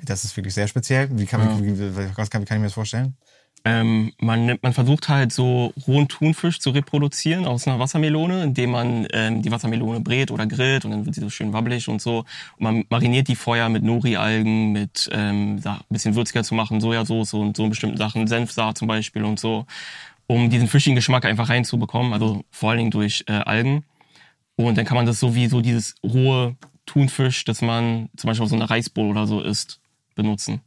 Das 0.00 0.22
ist 0.22 0.36
wirklich 0.36 0.54
sehr 0.54 0.68
speziell. 0.68 1.08
Wie 1.18 1.26
kann, 1.26 1.40
Ja. 1.40 1.58
wie, 1.60 1.76
wie, 1.76 2.16
was 2.16 2.30
kann, 2.30 2.40
wie 2.42 2.46
kann 2.46 2.58
ich 2.58 2.60
mir 2.60 2.66
das 2.68 2.74
vorstellen? 2.74 3.16
Ähm, 3.64 4.12
man, 4.20 4.46
nimmt, 4.46 4.62
man 4.62 4.72
versucht 4.72 5.08
halt 5.08 5.32
so 5.32 5.72
rohen 5.86 6.08
Thunfisch 6.08 6.60
zu 6.60 6.70
reproduzieren 6.70 7.44
aus 7.44 7.66
einer 7.66 7.78
Wassermelone, 7.78 8.44
indem 8.44 8.70
man 8.70 9.06
ähm, 9.12 9.42
die 9.42 9.50
Wassermelone 9.50 10.00
brät 10.00 10.30
oder 10.30 10.46
grillt 10.46 10.84
und 10.84 10.92
dann 10.92 11.06
wird 11.06 11.14
sie 11.14 11.20
so 11.20 11.30
schön 11.30 11.52
wabbelig 11.52 11.88
und 11.88 12.00
so. 12.00 12.18
Und 12.56 12.60
man 12.60 12.84
mariniert 12.88 13.28
die 13.28 13.36
vorher 13.36 13.68
mit 13.68 13.82
Nori-Algen, 13.82 14.72
mit 14.72 15.10
ähm, 15.12 15.60
ein 15.64 15.78
bisschen 15.90 16.14
würziger 16.14 16.44
zu 16.44 16.54
machen, 16.54 16.80
Sojasauce 16.80 17.34
und 17.34 17.56
so 17.56 17.68
bestimmten 17.68 17.96
Sachen, 17.96 18.26
Senfsaat 18.26 18.78
zum 18.78 18.88
Beispiel 18.88 19.24
und 19.24 19.40
so, 19.40 19.66
um 20.28 20.50
diesen 20.50 20.68
fischigen 20.68 20.96
Geschmack 20.96 21.24
einfach 21.24 21.48
reinzubekommen, 21.48 22.12
also 22.12 22.44
vor 22.50 22.70
allen 22.70 22.78
Dingen 22.78 22.90
durch 22.90 23.24
äh, 23.26 23.32
Algen. 23.32 23.84
Und 24.56 24.78
dann 24.78 24.84
kann 24.84 24.96
man 24.96 25.06
das 25.06 25.20
so 25.20 25.34
wie 25.34 25.46
so 25.46 25.60
dieses 25.60 25.94
rohe 26.02 26.56
Thunfisch, 26.86 27.44
das 27.44 27.60
man 27.60 28.08
zum 28.16 28.28
Beispiel 28.28 28.44
auf 28.44 28.50
so 28.50 28.56
einer 28.56 28.70
Reisbowl 28.70 29.10
oder 29.10 29.26
so 29.26 29.40
isst, 29.40 29.80
benutzen. 30.14 30.62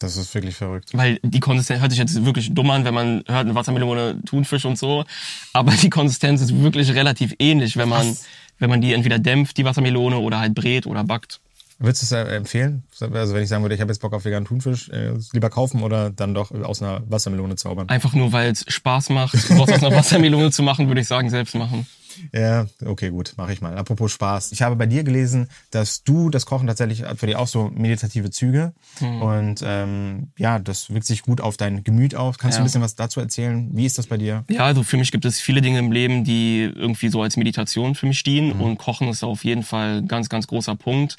Das 0.00 0.16
ist 0.16 0.34
wirklich 0.34 0.56
verrückt. 0.56 0.88
Weil 0.94 1.20
die 1.22 1.40
Konsistenz 1.40 1.80
hört 1.82 1.92
sich 1.92 1.98
jetzt 1.98 2.24
wirklich 2.24 2.54
dumm 2.54 2.70
an, 2.70 2.84
wenn 2.86 2.94
man 2.94 3.22
hört 3.26 3.44
eine 3.44 3.54
Wassermelone, 3.54 4.20
Thunfisch 4.24 4.64
und 4.64 4.78
so. 4.78 5.04
Aber 5.52 5.72
die 5.72 5.90
Konsistenz 5.90 6.40
ist 6.40 6.58
wirklich 6.62 6.94
relativ 6.94 7.34
ähnlich, 7.38 7.76
wenn 7.76 7.90
man, 7.90 8.08
Was? 8.08 8.24
wenn 8.58 8.70
man 8.70 8.80
die 8.80 8.94
entweder 8.94 9.18
dämpft, 9.18 9.58
die 9.58 9.64
Wassermelone, 9.66 10.18
oder 10.18 10.40
halt 10.40 10.54
brät 10.54 10.86
oder 10.86 11.04
backt. 11.04 11.40
Würdest 11.78 12.02
du 12.02 12.06
es 12.06 12.12
äh, 12.12 12.34
empfehlen? 12.34 12.82
Also 12.98 13.34
wenn 13.34 13.42
ich 13.42 13.48
sagen 13.50 13.62
würde, 13.62 13.74
ich 13.74 13.80
habe 13.82 13.90
jetzt 13.92 14.00
Bock 14.00 14.14
auf 14.14 14.24
veganen 14.24 14.46
Thunfisch, 14.46 14.88
äh, 14.88 15.12
lieber 15.32 15.50
kaufen 15.50 15.82
oder 15.82 16.08
dann 16.08 16.32
doch 16.32 16.50
aus 16.50 16.82
einer 16.82 17.02
Wassermelone 17.06 17.56
zaubern? 17.56 17.88
Einfach 17.90 18.14
nur, 18.14 18.32
weil 18.32 18.52
es 18.52 18.64
Spaß 18.68 19.10
macht, 19.10 19.34
was 19.50 19.68
aus 19.68 19.82
einer 19.82 19.94
Wassermelone 19.96 20.50
zu 20.50 20.62
machen, 20.62 20.88
würde 20.88 21.02
ich 21.02 21.08
sagen, 21.08 21.28
selbst 21.28 21.54
machen. 21.54 21.86
Ja, 22.32 22.66
okay, 22.84 23.10
gut, 23.10 23.34
mache 23.36 23.52
ich 23.52 23.60
mal. 23.60 23.76
Apropos 23.76 24.12
Spaß. 24.12 24.52
Ich 24.52 24.62
habe 24.62 24.76
bei 24.76 24.86
dir 24.86 25.04
gelesen, 25.04 25.48
dass 25.70 26.02
du 26.02 26.30
das 26.30 26.46
Kochen 26.46 26.66
tatsächlich 26.66 27.04
für 27.16 27.26
dich 27.26 27.36
auch 27.36 27.46
so 27.48 27.70
meditative 27.74 28.30
Züge. 28.30 28.72
Hm. 28.98 29.22
Und 29.22 29.60
ähm, 29.64 30.28
ja, 30.36 30.58
das 30.58 30.90
wirkt 30.90 31.06
sich 31.06 31.22
gut 31.22 31.40
auf 31.40 31.56
dein 31.56 31.84
Gemüt 31.84 32.14
aus. 32.14 32.38
Kannst 32.38 32.56
du 32.56 32.60
Ja. 32.60 32.62
ein 32.62 32.66
bisschen 32.66 32.82
was 32.82 32.94
dazu 32.94 33.20
erzählen? 33.20 33.68
Wie 33.72 33.86
ist 33.86 33.98
das 33.98 34.06
bei 34.06 34.16
dir? 34.16 34.44
Ja, 34.50 34.64
also 34.64 34.82
für 34.82 34.96
mich 34.96 35.12
gibt 35.12 35.24
es 35.24 35.40
viele 35.40 35.60
Dinge 35.60 35.78
im 35.78 35.92
Leben, 35.92 36.24
die 36.24 36.62
irgendwie 36.74 37.08
so 37.08 37.22
als 37.22 37.36
Meditation 37.36 37.94
für 37.94 38.06
mich 38.06 38.22
dienen 38.22 38.52
und 38.52 38.78
Kochen 38.78 39.08
ist 39.08 39.22
auf 39.24 39.44
jeden 39.44 39.62
Fall 39.62 39.98
ein 39.98 40.08
ganz, 40.08 40.28
ganz 40.28 40.46
großer 40.46 40.76
Punkt. 40.76 41.16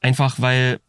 Einfach 0.00 0.40
weil 0.40 0.80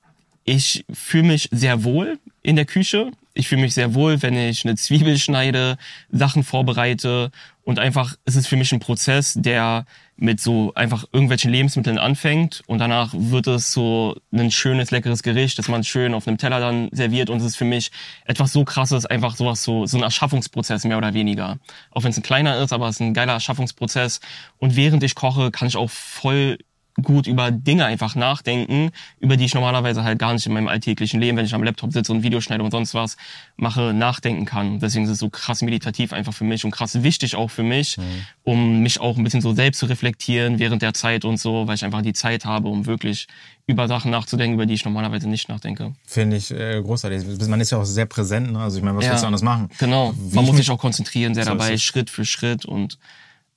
ich 0.44 0.86
fühle 0.94 1.24
mich 1.24 1.50
sehr 1.52 1.84
wohl 1.84 2.20
in 2.44 2.56
der 2.56 2.66
Küche. 2.66 3.12
Ich 3.34 3.48
fühle 3.48 3.62
mich 3.62 3.74
sehr 3.74 3.96
wohl, 3.96 4.22
wenn 4.22 4.36
ich 4.38 4.64
eine 4.64 4.76
Zwiebel 4.76 5.18
schneide, 5.18 5.78
Sachen 6.12 6.44
vorbereite 6.44 7.32
und 7.66 7.80
einfach, 7.80 8.16
es 8.26 8.36
ist 8.36 8.48
für 8.48 8.56
mich 8.56 8.72
ein 8.72 8.80
Prozess, 8.80 9.34
der 9.36 9.86
mit 10.16 10.40
so 10.40 10.74
einfach 10.76 11.04
irgendwelchen 11.12 11.52
Lebensmitteln 11.52 11.98
anfängt 11.98 12.62
und 12.68 12.78
danach 12.78 13.12
wird 13.14 13.48
es 13.48 13.74
so 13.74 14.16
ein 14.32 14.52
schönes, 14.52 14.92
leckeres 14.92 15.24
Gericht, 15.24 15.58
das 15.58 15.68
man 15.68 15.84
schön 15.84 16.14
auf 16.14 16.28
einem 16.28 16.38
Teller 16.38 16.60
dann 16.60 16.90
serviert 16.92 17.30
und 17.30 17.40
es 17.40 17.44
ist 17.44 17.58
für 17.58 17.66
mich 17.66 17.92
etwas 18.24 18.54
so 18.54 18.64
krasses, 18.64 19.08
einfach 19.08 19.36
sowas 19.36 19.64
so, 19.64 19.88
so 19.88 19.98
ein 19.98 20.04
Erschaffungsprozess 20.04 20.86
mehr 20.86 20.98
oder 20.98 21.14
weniger. 21.16 21.58
Auch 21.92 22.04
wenn 22.04 22.12
es 22.12 22.18
ein 22.18 22.24
kleiner 22.24 22.58
ist, 22.60 22.72
aber 22.72 22.88
es 22.88 22.98
ist 22.98 23.02
ein 23.02 23.16
geiler 23.16 23.34
Erschaffungsprozess 23.34 24.22
und 24.60 24.76
während 24.76 25.04
ich 25.04 25.16
koche, 25.16 25.50
kann 25.50 25.68
ich 25.68 25.76
auch 25.76 25.90
voll 25.90 26.60
gut 27.04 27.28
über 27.28 27.52
Dinge 27.52 27.86
einfach 27.86 28.16
nachdenken, 28.16 28.92
über 29.20 29.36
die 29.36 29.46
ich 29.46 29.54
normalerweise 29.54 30.04
halt 30.04 30.18
gar 30.18 30.32
nicht 30.34 30.46
in 30.46 30.54
meinem 30.54 30.70
alltäglichen 30.70 31.20
Leben, 31.20 31.38
wenn 31.38 31.46
ich 31.46 31.54
am 31.54 31.62
Laptop 31.64 31.92
sitze 31.92 32.12
und 32.14 32.24
Videos 32.24 32.46
schneide 32.46 32.64
und 32.64 32.72
sonst 32.72 32.94
was 32.94 33.18
mache, 33.58 33.94
nachdenken 33.94 34.46
kann. 34.46 34.80
Deswegen 34.80 35.04
ist 35.04 35.12
es 35.12 35.20
so 35.20 35.30
krass 35.30 35.62
meditativ 35.62 36.14
einfach 36.14 36.34
für 36.34 36.46
mich 36.46 36.64
und 36.64 36.72
krass 36.72 37.04
wichtig 37.04 37.36
auch 37.36 37.50
für 37.52 37.64
mich, 37.64 37.98
um 38.44 38.82
mich 38.82 39.02
auch 39.02 39.18
ein 39.18 39.24
bisschen 39.26 39.42
so 39.42 39.54
selbst 39.54 39.80
zu 39.80 39.88
reflektieren 39.88 40.58
während 40.60 40.82
der 40.82 40.94
Zeit 40.94 41.26
und 41.26 41.38
so, 41.38 41.68
weil 41.68 41.76
ich 41.76 41.84
einfach 41.84 42.02
die 42.02 42.14
Zeit 42.14 42.46
habe, 42.46 42.70
um 42.70 42.86
wirklich 42.86 43.28
über 43.68 43.88
Sachen 43.88 44.12
nachzudenken, 44.12 44.54
über 44.54 44.66
die 44.66 44.76
ich 44.76 44.86
normalerweise 44.86 45.28
nicht 45.28 45.50
nachdenke. 45.50 45.94
Finde 46.06 46.38
ich 46.38 46.52
äh, 46.52 46.82
großartig. 46.82 47.24
Man 47.50 47.60
ist 47.60 47.72
ja 47.72 47.80
auch 47.80 47.86
sehr 47.86 48.06
präsent, 48.06 48.52
ne? 48.54 48.60
Also 48.60 48.78
ich 48.78 48.84
meine, 48.84 48.96
was 48.98 49.06
Ja. 49.06 49.12
willst 49.12 49.24
du 49.24 49.28
anders 49.28 49.42
machen? 49.42 49.70
Genau. 49.80 50.14
Wie 50.16 50.36
Man 50.36 50.46
muss 50.46 50.56
sich 50.58 50.70
auch 50.70 50.78
konzentrieren, 50.78 51.34
sehr 51.34 51.44
So 51.46 51.52
dabei. 51.52 51.78
Schritt 51.78 52.10
für 52.10 52.26
Schritt 52.26 52.64
und 52.66 53.00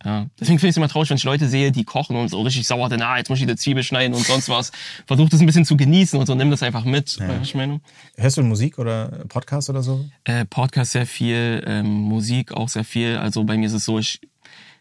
ja. 0.05 0.27
Deswegen 0.39 0.59
finde 0.59 0.69
ich 0.69 0.75
es 0.75 0.77
immer 0.77 0.89
traurig, 0.89 1.11
wenn 1.11 1.17
ich 1.17 1.25
Leute 1.25 1.49
sehe, 1.49 1.73
die 1.73 1.85
kochen 1.85 2.15
und 2.17 2.29
so 2.29 2.41
richtig 2.43 2.67
sauer 2.67 2.89
sind, 2.89 3.03
ah, 3.03 3.19
jetzt 3.19 3.31
muss 3.31 3.39
ich 3.39 3.45
eine 3.45 3.57
Zwiebel 3.57 3.83
schneiden 3.83 4.15
und 4.15 4.25
sonst 4.25 4.49
was. 4.49 4.71
Versucht 5.07 5.33
es 5.33 5.41
ein 5.41 5.47
bisschen 5.47 5.65
zu 5.65 5.77
genießen 5.77 6.19
und 6.19 6.27
so, 6.27 6.35
nimm 6.35 6.51
das 6.51 6.63
einfach 6.63 6.85
mit. 6.85 7.19
Was 7.21 7.43
ich 7.43 7.55
meine? 7.55 7.81
Hörst 8.17 8.37
du 8.37 8.43
Musik 8.43 8.79
oder 8.79 9.25
Podcast 9.29 9.71
oder 9.71 9.83
so? 9.83 10.05
Äh, 10.25 10.45
Podcast 10.45 10.93
sehr 10.93 11.07
viel, 11.07 11.65
ähm, 11.67 11.87
Musik 11.87 12.53
auch 12.53 12.69
sehr 12.69 12.85
viel. 12.85 13.17
Also 13.17 13.43
bei 13.43 13.57
mir 13.57 13.67
ist 13.67 13.73
es 13.73 13.85
so, 13.85 13.99
ich, 13.99 14.21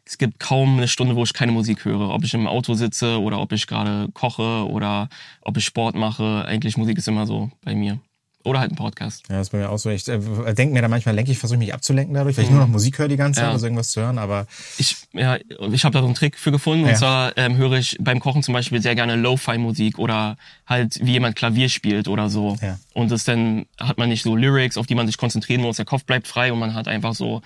es 0.06 0.20
gibt 0.20 0.40
kaum 0.40 0.78
eine 0.78 0.88
Stunde, 0.88 1.16
wo 1.16 1.24
ich 1.24 1.34
keine 1.34 1.52
Musik 1.52 1.84
höre. 1.86 2.12
Ob 2.12 2.24
ich 2.24 2.34
im 2.36 2.48
Auto 2.48 2.76
sitze 2.76 3.20
oder 3.20 3.40
ob 3.40 3.52
ich 3.54 3.66
gerade 3.66 4.10
koche 4.14 4.68
oder 4.70 5.10
ob 5.42 5.58
ich 5.58 5.66
Sport 5.66 5.96
mache. 5.96 6.46
Eigentlich 6.46 6.78
Musik 6.78 6.98
ist 7.00 7.08
immer 7.08 7.26
so 7.26 7.50
bei 7.64 7.74
mir. 7.74 8.00
Oder 8.48 8.62
halt 8.62 8.72
ein 8.72 8.76
Podcast. 8.76 9.24
Ja, 9.30 9.36
das 9.38 9.48
ist 9.48 9.52
bei 9.52 9.58
mir 9.60 9.70
auch 9.70 9.78
so. 9.78 9.90
Ich 9.90 10.08
äh, 10.08 10.20
denke 10.54 10.74
mir 10.74 10.82
da 10.82 10.88
manchmal, 10.88 11.14
lenke 11.16 11.32
ich, 11.32 11.38
versuche 11.38 11.60
mich 11.60 11.74
abzulenken 11.74 12.14
dadurch, 12.14 12.38
weil 12.38 12.46
ich 12.46 12.50
nur 12.50 12.62
noch 12.62 12.68
Musik 12.68 12.98
höre 12.98 13.08
die 13.10 13.18
ganze 13.18 13.40
Zeit, 13.42 13.48
Ja. 13.48 13.52
also 13.52 13.66
irgendwas 13.66 13.92
zu 13.92 14.02
hören, 14.02 14.18
aber 14.18 14.48
Ich, 14.78 14.96
ja, 15.14 15.38
ich 15.72 15.84
habe 15.84 15.94
da 15.94 16.00
so 16.00 16.06
einen 16.06 16.16
Trick 16.16 16.38
für 16.38 16.52
gefunden. 16.52 16.86
Ja. 16.86 16.92
Und 16.92 16.98
zwar 16.98 17.38
ähm, 17.38 17.58
höre 17.58 17.74
ich 17.74 17.98
beim 18.00 18.20
Kochen 18.20 18.44
zum 18.44 18.54
Beispiel 18.54 18.82
sehr 18.82 18.96
gerne 18.96 19.16
Lo-Fi-Musik 19.16 20.00
oder 20.00 20.38
halt 20.66 21.00
wie 21.06 21.12
jemand 21.12 21.36
Klavier 21.36 21.70
spielt 21.70 22.08
oder 22.08 22.30
so. 22.30 22.58
Ja. 22.62 22.80
Und 22.94 23.12
das 23.12 23.26
dann 23.26 23.66
hat 23.80 23.98
man 23.98 24.10
nicht 24.10 24.24
so 24.24 24.36
Lyrics, 24.36 24.78
auf 24.78 24.88
die 24.88 24.96
man 24.96 25.08
sich 25.08 25.18
konzentrieren 25.18 25.62
muss. 25.62 25.76
Der 25.78 25.86
Kopf 25.86 26.06
bleibt 26.06 26.28
frei 26.28 26.54
und 26.54 26.60
man 26.60 26.74
hat 26.74 26.88
einfach 26.88 27.14
so 27.16 27.42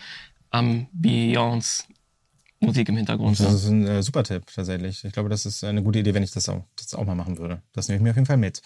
Ambiance 0.51 1.83
Musik 2.61 2.89
im 2.89 2.97
Hintergrund. 2.97 3.39
das 3.39 3.53
ist 3.53 3.67
ein 3.67 3.87
äh, 3.87 4.03
super 4.03 4.23
Tipp 4.23 4.43
tatsächlich. 4.53 5.03
Ich 5.03 5.13
glaube, 5.13 5.29
das 5.29 5.47
ist 5.47 5.63
eine 5.63 5.81
gute 5.81 5.99
Idee, 5.99 6.13
wenn 6.13 6.21
ich 6.21 6.31
das 6.31 6.47
auch, 6.47 6.63
das 6.75 6.93
auch 6.93 7.05
mal 7.05 7.15
machen 7.15 7.39
würde. 7.39 7.61
Das 7.73 7.87
nehme 7.87 7.97
ich 7.97 8.03
mir 8.03 8.11
auf 8.11 8.15
jeden 8.15 8.27
Fall 8.27 8.37
mit. 8.37 8.61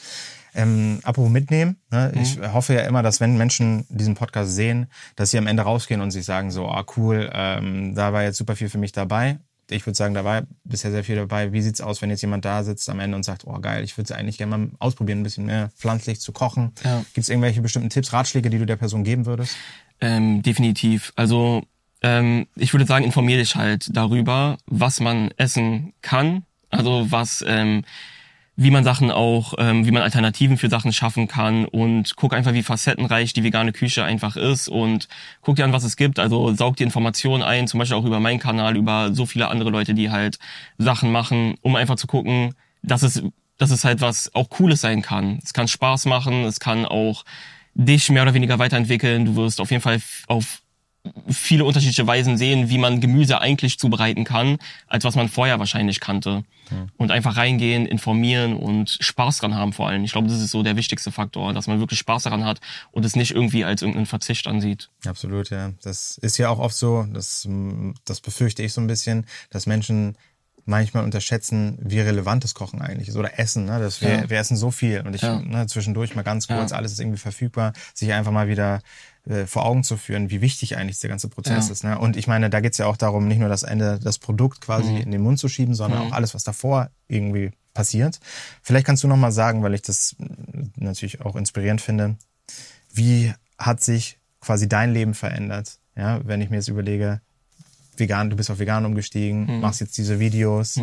Ähm, 0.54 1.00
apropos 1.04 1.32
mitnehmen, 1.32 1.78
ne? 1.92 2.12
ich 2.22 2.40
hoffe 2.40 2.74
ja 2.74 2.82
immer, 2.82 3.04
dass 3.04 3.22
wenn 3.22 3.38
Menschen 3.38 3.86
diesen 3.90 4.16
Podcast 4.16 4.54
sehen, 4.54 4.88
dass 5.16 5.32
sie 5.32 5.38
am 5.38 5.48
Ende 5.48 5.64
rausgehen 5.64 6.02
und 6.02 6.12
sich 6.12 6.26
sagen 6.26 6.52
so, 6.52 6.68
ah 6.68 6.86
cool, 6.98 7.30
ähm, 7.34 7.96
da 7.96 8.12
war 8.12 8.24
jetzt 8.24 8.38
super 8.38 8.56
viel 8.56 8.70
für 8.70 8.78
mich 8.78 8.92
dabei. 8.92 9.40
Ich 9.70 9.86
würde 9.86 9.98
sagen, 9.98 10.14
da 10.14 10.24
war 10.24 10.44
bisher 10.64 10.92
sehr 10.92 11.04
viel 11.04 11.16
dabei. 11.16 11.52
Wie 11.52 11.62
sieht's 11.62 11.82
aus, 11.82 12.02
wenn 12.02 12.10
jetzt 12.10 12.22
jemand 12.22 12.46
da 12.46 12.64
sitzt 12.64 12.88
am 12.90 13.00
Ende 13.00 13.16
und 13.16 13.24
sagt, 13.24 13.48
oh 13.48 13.60
geil, 13.60 13.84
ich 13.84 13.98
würde 13.98 14.06
es 14.06 14.18
eigentlich 14.18 14.38
gerne 14.38 14.58
mal 14.58 14.70
ausprobieren, 14.80 15.22
ein 15.22 15.24
bisschen 15.24 15.46
mehr 15.46 15.70
pflanzlich 15.76 16.20
zu 16.20 16.34
kochen. 16.34 16.74
Ja. 16.84 17.04
Gibt's 17.14 17.30
irgendwelche 17.30 17.62
bestimmten 17.62 17.90
Tipps, 17.90 18.14
Ratschläge, 18.14 18.50
die 18.50 18.60
du 18.60 18.66
der 18.66 18.76
Person 18.76 19.04
geben 19.04 19.26
würdest? 19.26 19.56
Ähm, 20.02 20.44
definitiv. 20.44 21.14
Also 21.16 21.64
ähm, 22.02 22.48
ich 22.56 22.74
würde 22.74 22.86
sagen, 22.86 23.06
informier 23.06 23.38
dich 23.38 23.56
halt 23.56 23.88
darüber, 23.96 24.58
was 24.66 25.00
man 25.00 25.32
essen 25.38 25.94
kann. 26.02 26.44
Also 26.70 27.08
was, 27.10 27.44
ähm, 27.48 27.84
wie 28.58 28.72
man 28.72 28.84
Sachen 28.84 29.12
auch, 29.12 29.54
ähm, 29.58 29.86
wie 29.86 29.92
man 29.92 30.02
Alternativen 30.02 30.58
für 30.58 30.70
Sachen 30.70 30.94
schaffen 30.94 31.28
kann 31.28 31.66
und 31.66 32.16
guck 32.16 32.34
einfach, 32.34 32.54
wie 32.54 32.64
facettenreich 32.64 33.34
die 33.34 33.44
vegane 33.44 33.74
Küche 33.74 34.04
einfach 34.04 34.38
ist 34.38 34.70
und 34.70 35.08
guck 35.42 35.58
dir 35.58 35.66
an, 35.66 35.74
was 35.74 35.84
es 35.84 35.98
gibt. 35.98 36.20
Also 36.20 36.54
saug 36.54 36.78
die 36.78 36.84
Informationen 36.84 37.44
ein, 37.44 37.68
zum 37.68 37.80
Beispiel 37.80 37.98
auch 37.98 38.06
über 38.06 38.20
meinen 38.20 38.40
Kanal, 38.40 38.78
über 38.78 39.14
so 39.14 39.26
viele 39.26 39.50
andere 39.50 39.72
Leute, 39.72 39.94
die 39.94 40.10
halt 40.10 40.40
Sachen 40.78 41.12
machen, 41.12 41.56
um 41.62 41.76
einfach 41.76 41.96
zu 41.96 42.08
gucken, 42.08 42.56
dass 42.82 43.04
es, 43.04 43.24
dass 43.58 43.72
es 43.72 43.84
halt 43.84 44.00
was 44.00 44.34
auch 44.34 44.50
Cooles 44.50 44.82
sein 44.82 45.02
kann. 45.02 45.40
Es 45.44 45.54
kann 45.54 45.68
Spaß 45.68 46.06
machen, 46.06 46.46
es 46.46 46.60
kann 46.60 46.86
auch 46.86 47.26
dich 47.74 48.10
mehr 48.10 48.24
oder 48.24 48.34
weniger 48.34 48.58
weiterentwickeln. 48.58 49.26
Du 49.26 49.36
wirst 49.36 49.60
auf 49.60 49.72
jeden 49.72 49.84
Fall 49.84 50.02
auf 50.28 50.62
viele 51.30 51.66
unterschiedliche 51.66 52.06
Weisen 52.08 52.38
sehen, 52.38 52.70
wie 52.70 52.78
man 52.78 53.02
Gemüse 53.02 53.40
eigentlich 53.42 53.80
zubereiten 53.80 54.24
kann, 54.24 54.58
als 54.88 55.04
was 55.04 55.16
man 55.16 55.30
vorher 55.30 55.60
wahrscheinlich 55.60 56.00
kannte. 56.00 56.44
Und 56.98 57.12
einfach 57.12 57.38
reingehen, 57.38 57.86
informieren 57.86 58.56
und 58.56 58.98
Spaß 59.00 59.38
dran 59.38 59.54
haben 59.54 59.72
vor 59.72 59.88
allem. 59.88 60.04
Ich 60.04 60.14
glaube, 60.14 60.28
das 60.28 60.42
ist 60.42 60.50
so 60.50 60.64
der 60.64 60.76
wichtigste 60.76 61.12
Faktor, 61.12 61.54
dass 61.54 61.68
man 61.68 61.78
wirklich 61.80 62.00
Spaß 62.00 62.24
daran 62.24 62.44
hat 62.44 62.60
und 62.92 63.06
es 63.06 63.16
nicht 63.16 63.32
irgendwie 63.32 63.64
als 63.64 63.84
irgendeinen 63.84 64.08
Verzicht 64.08 64.48
ansieht. 64.48 64.90
Absolut, 65.06 65.52
ja. 65.52 65.74
Das 65.84 66.18
ist 66.18 66.38
ja 66.40 66.50
auch 66.50 66.58
oft 66.58 66.76
so, 66.76 67.06
das, 67.14 67.48
das 68.06 68.20
befürchte 68.20 68.64
ich 68.64 68.74
so 68.74 68.82
ein 68.82 68.88
bisschen, 68.88 69.28
dass 69.52 69.68
Menschen 69.68 70.18
manchmal 70.66 71.04
unterschätzen, 71.04 71.78
wie 71.80 72.00
relevant 72.00 72.44
das 72.44 72.56
Kochen 72.56 72.82
eigentlich 72.82 73.10
ist 73.10 73.16
oder 73.16 73.38
Essen. 73.38 73.66
Ne? 73.66 73.78
Das, 73.80 74.02
wir, 74.02 74.10
Ja. 74.22 74.30
wir 74.32 74.40
essen 74.40 74.58
so 74.58 74.72
viel 74.72 75.02
und 75.02 75.14
ich 75.14 75.22
Ja. 75.22 75.40
ne, 75.40 75.68
zwischendurch 75.68 76.16
mal 76.16 76.24
ganz 76.24 76.48
kurz, 76.48 76.72
Ja. 76.72 76.78
alles 76.78 76.94
ist 76.94 77.00
irgendwie 77.00 77.20
verfügbar, 77.20 77.74
sich 77.94 78.12
einfach 78.12 78.32
mal 78.32 78.48
wieder 78.48 78.82
äh, 79.28 79.46
vor 79.46 79.66
Augen 79.66 79.84
zu 79.84 79.98
führen, 79.98 80.30
wie 80.30 80.42
wichtig 80.42 80.78
eigentlich 80.78 81.00
der 81.00 81.10
ganze 81.10 81.30
Prozess 81.30 81.68
Ja. 81.68 81.72
ist. 81.74 81.84
Ne? 81.84 81.98
Und 82.00 82.16
ich 82.18 82.28
meine, 82.28 82.50
da 82.50 82.60
geht's 82.60 82.78
ja 82.78 82.86
auch 82.86 82.98
darum, 82.98 83.28
nicht 83.28 83.40
nur 83.40 83.50
das 83.50 83.64
Ende, 83.64 84.00
das 84.02 84.20
Produkt 84.20 84.62
quasi 84.62 84.92
Mhm. 84.92 84.98
in 84.98 85.12
den 85.12 85.22
Mund 85.22 85.40
zu 85.40 85.48
schieben, 85.50 85.74
sondern 85.76 86.02
auch 86.08 86.12
alles, 86.12 86.34
was 86.34 86.44
davor 86.44 86.90
irgendwie 87.08 87.52
passiert. 87.74 88.20
Vielleicht 88.62 88.86
kannst 88.86 89.04
du 89.04 89.08
noch 89.08 89.18
mal 89.18 89.32
sagen, 89.32 89.62
weil 89.64 89.74
ich 89.74 89.82
das 89.82 90.16
mh, 90.18 90.30
natürlich 90.78 91.22
auch 91.22 91.36
inspirierend 91.36 91.82
finde, 91.82 92.16
wie 92.94 93.34
hat 93.58 93.82
sich 93.84 94.18
quasi 94.42 94.68
dein 94.70 94.94
Leben 94.94 95.14
verändert? 95.14 95.80
Ja, 95.96 96.20
wenn 96.26 96.42
ich 96.42 96.50
mir 96.50 96.58
jetzt 96.58 96.68
überlege, 96.68 97.22
vegan, 97.98 98.30
du 98.30 98.36
bist 98.36 98.52
auf 98.52 98.60
vegan 98.60 98.86
umgestiegen, 98.86 99.60
machst 99.62 99.80
jetzt 99.82 99.98
diese 99.98 100.20
Videos. 100.20 100.80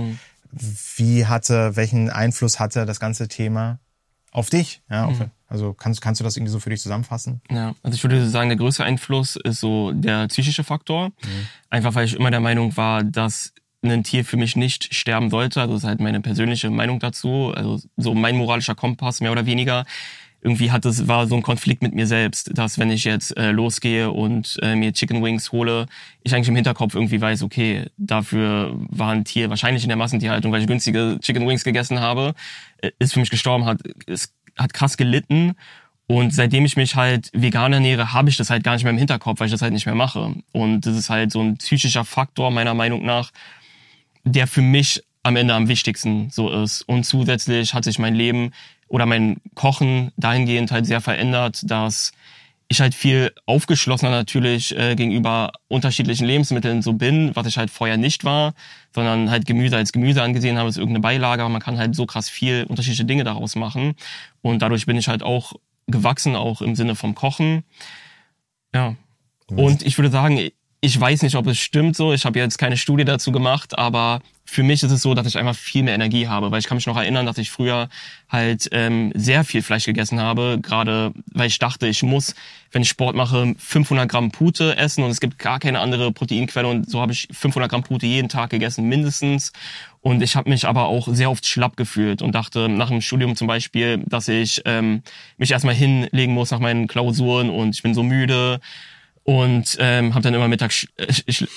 Wie 0.97 1.27
hatte, 1.27 1.77
welchen 1.77 2.11
Einfluss 2.11 2.59
hatte 2.61 2.85
das 2.87 3.01
ganze 3.01 3.29
Thema 3.29 3.79
auf 4.33 4.51
dich? 4.51 4.83
Ja, 4.91 5.07
auf, 5.07 5.19
also 5.47 5.75
kannst, 5.75 6.01
kannst 6.01 6.21
du 6.21 6.25
das 6.25 6.37
irgendwie 6.37 6.51
so 6.51 6.59
für 6.59 6.71
dich 6.71 6.81
zusammenfassen? 6.81 7.43
Ja, 7.51 7.75
also 7.83 7.95
ich 7.95 8.03
würde 8.03 8.27
sagen, 8.27 8.49
der 8.49 8.59
größte 8.59 8.83
Einfluss 8.83 9.37
ist 9.37 9.61
so 9.61 9.93
der 9.93 10.27
psychische 10.29 10.65
Faktor. 10.65 11.13
Einfach 11.71 11.95
weil 11.95 12.07
ich 12.07 12.15
immer 12.17 12.31
der 12.31 12.41
Meinung 12.41 12.77
war, 12.77 13.05
dass 13.05 13.53
ein 13.85 14.05
Tier 14.05 14.25
für 14.25 14.37
mich 14.37 14.57
nicht 14.57 14.95
sterben 14.95 15.29
sollte. 15.29 15.61
Also 15.61 15.75
das 15.75 15.83
ist 15.83 15.89
halt 15.89 16.01
meine 16.01 16.21
persönliche 16.21 16.71
Meinung 16.71 16.99
dazu. 17.01 17.53
Also 17.55 17.81
so 17.97 18.15
mein 18.15 18.37
moralischer 18.37 18.75
Kompass, 18.75 19.21
mehr 19.21 19.33
oder 19.33 19.45
weniger. 19.47 19.85
Irgendwie 20.45 20.73
hat 20.73 20.85
es, 20.85 21.07
war 21.07 21.27
so 21.27 21.37
ein 21.37 21.43
Konflikt 21.43 21.83
mit 21.83 21.95
mir 21.95 22.07
selbst, 22.07 22.51
dass 22.59 22.79
wenn 22.79 22.91
ich 22.91 23.05
jetzt 23.05 23.37
äh, 23.37 23.53
losgehe 23.53 24.11
und 24.11 24.59
äh, 24.61 24.75
mir 24.75 24.93
Chicken 24.93 25.23
Wings 25.23 25.53
hole, 25.53 25.87
ich 26.23 26.35
eigentlich 26.35 26.49
im 26.49 26.57
Hinterkopf 26.57 26.95
irgendwie 26.95 27.21
weiß, 27.21 27.43
okay, 27.45 27.87
dafür 27.97 28.75
war 28.75 29.13
ein 29.13 29.25
Tier 29.25 29.51
wahrscheinlich 29.51 29.85
in 29.85 29.89
der 29.89 29.97
Massentierhaltung, 29.97 30.51
weil 30.51 30.61
ich 30.61 30.67
günstige 30.67 31.19
Chicken 31.21 31.47
Wings 31.47 31.63
gegessen 31.63 32.01
habe, 32.01 32.35
äh, 32.79 32.91
ist 32.99 33.15
für 33.15 33.21
mich 33.21 33.31
gestorben, 33.31 33.65
hat, 33.67 33.79
es 34.07 34.35
hat 34.59 34.75
krass 34.75 34.97
gelitten 34.97 35.55
und 36.07 36.35
seitdem 36.35 36.65
ich 36.65 36.77
mich 36.77 36.95
halt 36.95 37.31
vegan 37.33 37.73
ernähre, 37.73 38.13
habe 38.13 38.29
ich 38.29 38.37
das 38.37 38.51
halt 38.51 38.65
gar 38.65 38.75
nicht 38.75 38.83
mehr 38.83 38.93
im 38.93 38.99
Hinterkopf, 38.99 39.41
weil 39.41 39.47
ich 39.47 39.53
das 39.53 39.63
halt 39.63 39.73
nicht 39.73 39.87
mehr 39.87 39.95
mache. 39.95 40.35
Und 40.53 40.83
das 40.83 40.97
ist 40.97 41.09
halt 41.09 41.33
so 41.33 41.41
ein 41.41 41.57
psychischer 41.57 42.05
Faktor 42.05 42.51
meiner 42.51 42.75
Meinung 42.75 43.05
nach, 43.05 43.31
der 44.25 44.47
für 44.47 44.61
mich 44.61 45.03
am 45.23 45.37
Ende 45.37 45.55
am 45.55 45.69
wichtigsten 45.69 46.29
so 46.31 46.51
ist. 46.51 46.83
Und 46.83 47.05
zusätzlich 47.05 47.73
hat 47.75 47.85
sich 47.85 47.99
mein 47.99 48.15
Leben 48.15 48.53
oder 48.93 49.07
mein 49.07 49.41
Kochen 49.55 50.13
dahingehend 50.19 50.71
halt 50.71 50.85
sehr 50.85 51.01
verändert, 51.01 51.63
dass 51.65 52.13
ich 52.69 52.83
halt 52.83 52.95
viel 52.95 53.33
aufgeschlossener 53.47 54.11
natürlich 54.11 54.77
äh, 54.77 54.95
gegenüber 54.97 55.53
unterschiedlichen 55.69 56.27
Lebensmitteln 56.27 56.83
so 56.83 56.93
bin, 56.93 57.35
was 57.35 57.47
ich 57.47 57.57
halt 57.57 57.71
vorher 57.71 57.97
nicht 57.97 58.25
war, 58.25 58.53
sondern 58.95 59.31
halt 59.31 59.47
Gemüse 59.47 59.77
als 59.77 59.93
Gemüse 59.93 60.23
angesehen 60.23 60.59
habe, 60.59 60.69
ist 60.69 60.77
irgendeine 60.77 61.01
Beilage, 61.01 61.43
aber 61.43 61.49
man 61.49 61.63
kann 61.63 61.79
halt 61.79 61.95
so 61.95 62.05
krass 62.05 62.29
viel 62.29 62.67
unterschiedliche 62.69 63.07
Dinge 63.07 63.25
daraus 63.25 63.57
machen. 63.57 63.95
Und 64.43 64.61
dadurch 64.61 64.85
bin 64.85 64.99
ich 64.99 65.09
halt 65.09 65.23
auch 65.23 65.55
gewachsen, 65.87 66.37
auch 66.37 66.61
im 66.61 66.75
Sinne 66.75 66.95
vom 66.95 67.15
Kochen. 67.15 67.65
Ja. 68.75 68.95
Und 69.49 69.83
ich 69.87 69.97
würde 69.97 70.11
sagen, 70.11 70.51
ich 70.85 71.01
weiß 71.01 71.23
nicht, 71.23 71.37
ob 71.37 71.47
es 71.47 71.61
stimmt 71.61 71.95
so. 71.95 72.13
Ich 72.13 72.25
habe 72.25 72.41
jetzt 72.41 72.59
keine 72.59 72.77
Studie 72.77 73.05
dazu 73.05 73.31
gemacht, 73.31 73.79
aber 73.79 74.21
für 74.45 74.65
mich 74.65 74.83
ist 74.83 74.91
es 74.91 75.01
so, 75.01 75.15
dass 75.15 75.29
ich 75.29 75.39
einfach 75.39 75.55
viel 75.55 75.85
mehr 75.85 75.95
Energie 75.95 76.27
habe, 76.27 76.51
weil 76.51 76.59
ich 76.59 76.67
kann 76.67 76.77
mich 76.77 76.89
noch 76.89 76.97
erinnern, 76.97 77.25
dass 77.25 77.39
ich 77.39 77.53
früher 77.53 77.89
halt 78.29 78.69
ähm, 78.73 79.13
sehr 79.15 79.45
viel 79.45 79.63
Fleisch 79.63 79.85
gegessen 79.85 80.21
habe, 80.21 80.59
gerade 80.61 81.13
weil 81.33 81.47
ich 81.47 81.61
dachte, 81.61 81.87
ich 81.87 82.03
muss, 82.03 82.35
wenn 82.73 82.83
ich 82.83 82.89
Sport 82.89 83.15
mache, 83.15 83.55
500 83.57 84.09
Gramm 84.09 84.33
Pute 84.33 84.77
essen 84.77 85.05
und 85.05 85.11
es 85.13 85.21
gibt 85.21 85.39
gar 85.39 85.61
keine 85.61 85.79
andere 85.79 86.11
Proteinquelle 86.11 86.67
und 86.67 86.91
so 86.91 87.01
habe 87.01 87.13
ich 87.13 87.29
500 87.31 87.71
Gramm 87.71 87.85
Pute 87.85 88.07
jeden 88.07 88.29
Tag 88.29 88.51
gegessen 88.51 88.89
mindestens. 88.89 89.53
Und 90.01 90.21
ich 90.21 90.35
habe 90.35 90.51
mich 90.51 90.67
aber 90.67 90.87
auch 90.87 91.07
sehr 91.13 91.31
oft 91.31 91.47
schlapp 91.47 91.77
gefühlt 91.77 92.23
und 92.23 92.35
dachte 92.35 92.69
nach 92.69 92.89
dem 92.89 93.03
Studium 93.03 93.37
zum 93.37 93.47
Beispiel, 93.47 94.03
dass 94.05 94.27
ich 94.27 94.63
ähm, 94.65 95.05
mich 95.39 95.53
erstmal 95.53 95.77
hinlegen 95.77 96.35
muss 96.35 96.51
nach 96.51 96.59
meinen 96.59 96.89
Klausuren 96.89 97.51
und 97.51 97.77
ich 97.77 97.83
bin 97.83 97.95
so 97.95 98.03
müde 98.03 98.61
und 99.25 99.77
ähm, 99.79 100.15
habe 100.15 100.23
dann 100.23 100.35
immer 100.35 100.49
Mittag 100.49 100.73
sch 100.73 100.89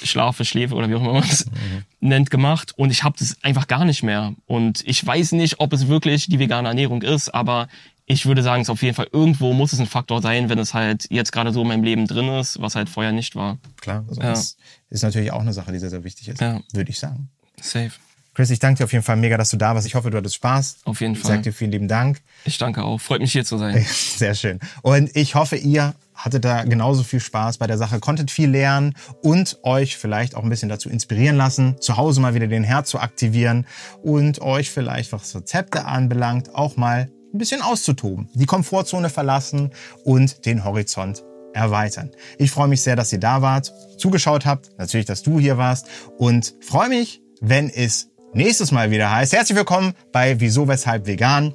Schlafe, 0.04 0.46
Schläfe 0.46 0.76
oder 0.76 0.90
wie 0.90 0.96
auch 0.96 1.02
immer 1.02 1.14
man 1.14 1.24
es 1.24 1.46
mhm. 1.46 1.84
nennt 2.00 2.30
gemacht 2.30 2.74
und 2.78 2.92
ich 2.92 3.04
habe 3.04 3.16
das 3.18 3.38
einfach 3.44 3.68
gar 3.68 3.86
nicht 3.86 4.04
mehr 4.04 4.36
und 4.46 4.84
ich 4.86 5.06
weiß 5.06 5.32
nicht, 5.34 5.60
ob 5.60 5.74
es 5.74 5.88
wirklich 5.88 6.28
die 6.28 6.40
vegane 6.40 6.68
Ernährung 6.68 7.02
ist, 7.02 7.30
aber 7.30 7.68
ich 8.06 8.28
würde 8.28 8.44
sagen, 8.44 8.62
es 8.62 8.70
auf 8.70 8.84
jeden 8.84 8.94
Fall 8.94 9.08
irgendwo 9.12 9.54
muss 9.54 9.74
es 9.74 9.80
ein 9.80 9.88
Faktor 9.88 10.22
sein, 10.22 10.50
wenn 10.50 10.60
es 10.60 10.74
halt 10.74 11.08
jetzt 11.10 11.32
gerade 11.32 11.52
so 11.52 11.64
in 11.64 11.68
meinem 11.68 11.84
Leben 11.84 12.06
drin 12.08 12.30
ist, 12.30 12.62
was 12.62 12.76
halt 12.76 12.88
vorher 12.88 13.12
nicht 13.12 13.36
war. 13.36 13.58
Klar, 13.82 14.06
also 14.08 14.22
ja. 14.22 14.30
das 14.30 14.58
ist 14.90 15.02
natürlich 15.02 15.32
auch 15.32 15.42
eine 15.42 15.54
Sache, 15.54 15.72
die 15.72 15.80
sehr, 15.80 15.90
sehr 15.90 16.04
wichtig 16.04 16.28
ist, 16.28 16.42
ja. 16.42 16.62
würde 16.74 16.92
ich 16.92 17.00
sagen. 17.00 17.30
Safe. 17.60 17.92
Chris, 18.36 18.50
ich 18.50 18.60
danke 18.60 18.80
dir 18.80 18.84
auf 18.84 18.92
jeden 18.92 19.04
Fall 19.04 19.16
mega, 19.16 19.38
dass 19.38 19.50
du 19.50 19.56
da 19.56 19.74
warst. 19.76 19.88
Ich 19.88 19.96
hoffe, 19.96 20.12
du 20.12 20.18
hattest 20.18 20.36
Spaß. 20.36 20.80
Auf 20.84 21.00
jeden 21.00 21.16
Fall. 21.16 21.22
Ich 21.22 21.28
sage 21.28 21.42
dir 21.42 21.54
vielen 21.54 21.72
lieben 21.72 21.88
Dank. 21.88 22.22
Ich 22.44 22.58
danke 22.58 22.84
auch. 22.84 23.00
Freut 23.00 23.22
mich 23.22 23.32
hier 23.32 23.46
zu 23.46 23.58
sein. 23.58 23.86
Sehr 23.90 24.36
schön. 24.36 24.60
Und 24.82 25.16
ich 25.16 25.36
hoffe, 25.36 25.56
ihr 25.56 25.96
hattet 26.14 26.44
da 26.44 26.66
genauso 26.66 27.04
viel 27.04 27.22
Spaß 27.22 27.58
bei 27.60 27.68
der 27.68 27.78
Sache, 27.78 28.00
konntet 28.00 28.32
viel 28.32 28.50
lernen 28.50 28.94
und 29.22 29.60
euch 29.64 29.96
vielleicht 29.96 30.36
auch 30.36 30.44
ein 30.44 30.50
bisschen 30.50 30.68
dazu 30.68 30.90
inspirieren 30.90 31.38
lassen, 31.38 31.80
zu 31.80 31.96
Hause 31.96 32.20
mal 32.20 32.34
wieder 32.34 32.48
den 32.48 32.66
Herd 32.66 32.88
zu 32.88 33.00
aktivieren 33.00 33.66
und 34.04 34.42
euch 34.42 34.70
vielleicht, 34.70 35.14
was 35.14 35.34
Rezepte 35.34 35.86
anbelangt, 35.86 36.54
auch 36.54 36.76
mal 36.76 37.10
ein 37.34 37.38
bisschen 37.38 37.62
auszutoben, 37.62 38.28
die 38.34 38.46
Komfortzone 38.46 39.10
verlassen 39.10 39.72
und 40.04 40.46
den 40.46 40.66
Horizont 40.66 41.24
erweitern. 41.54 42.12
Ich 42.38 42.52
freue 42.52 42.68
mich 42.68 42.82
sehr, 42.82 42.98
dass 42.98 43.14
ihr 43.14 43.20
da 43.20 43.42
wart, 43.42 43.72
zugeschaut 43.98 44.46
habt, 44.46 44.78
natürlich, 44.78 45.06
dass 45.06 45.24
du 45.24 45.40
hier 45.40 45.58
warst 45.58 45.88
und 46.18 46.54
freue 46.62 46.90
mich, 46.90 47.22
wenn 47.40 47.70
es 47.70 48.10
nächstes 48.36 48.72
Mal 48.72 48.92
wieder 48.92 49.12
heißt. 49.12 49.34
Herzlich 49.34 49.58
willkommen 49.58 49.94
bei 50.12 50.40
Wieso, 50.40 50.68
Weshalb 50.68 51.08
Vegan. 51.08 51.54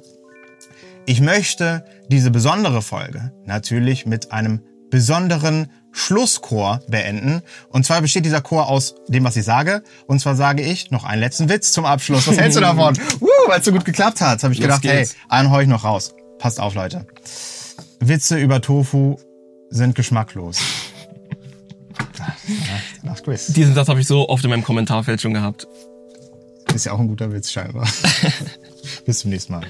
Ich 1.05 1.21
möchte 1.21 1.85
diese 2.09 2.31
besondere 2.31 2.81
Folge 2.81 3.31
natürlich 3.45 4.05
mit 4.05 4.31
einem 4.31 4.61
besonderen 4.89 5.71
Schlusschor 5.91 6.81
beenden. 6.87 7.43
Und 7.69 7.85
zwar 7.85 8.01
besteht 8.01 8.25
dieser 8.25 8.41
Chor 8.41 8.67
aus 8.67 8.95
dem, 9.07 9.23
was 9.23 9.35
ich 9.35 9.45
sage. 9.45 9.83
Und 10.07 10.19
zwar 10.19 10.35
sage 10.35 10.63
ich 10.63 10.91
noch 10.91 11.03
einen 11.03 11.21
letzten 11.21 11.49
Witz 11.49 11.71
zum 11.71 11.85
Abschluss. 11.85 12.27
Was 12.27 12.37
hältst 12.37 12.57
du 12.57 12.61
davon? 12.61 12.97
uh, 13.21 13.27
Weil 13.47 13.59
es 13.59 13.65
so 13.65 13.71
gut 13.71 13.85
geklappt 13.85 14.19
hat, 14.19 14.43
habe 14.43 14.53
ich 14.53 14.59
gedacht, 14.59 14.83
hey, 14.83 15.07
einen 15.29 15.51
hau 15.51 15.59
ich 15.59 15.67
noch 15.67 15.83
raus. 15.83 16.13
Passt 16.39 16.59
auf, 16.59 16.73
Leute. 16.73 17.05
Witze 17.99 18.37
über 18.37 18.61
Tofu 18.61 19.17
sind 19.69 19.95
geschmacklos. 19.95 20.59
Diesen 23.49 23.75
Satz 23.75 23.87
habe 23.87 23.99
ich 23.99 24.07
so 24.07 24.29
oft 24.29 24.43
in 24.43 24.49
meinem 24.49 24.63
Kommentarfeld 24.63 25.21
schon 25.21 25.33
gehabt. 25.33 25.67
Ist 26.73 26.85
ja 26.85 26.93
auch 26.93 26.99
ein 26.99 27.07
guter 27.07 27.31
Witz 27.31 27.51
scheinbar. 27.51 27.87
Bis 29.05 29.19
zum 29.19 29.31
nächsten 29.31 29.53
Mal. 29.53 29.65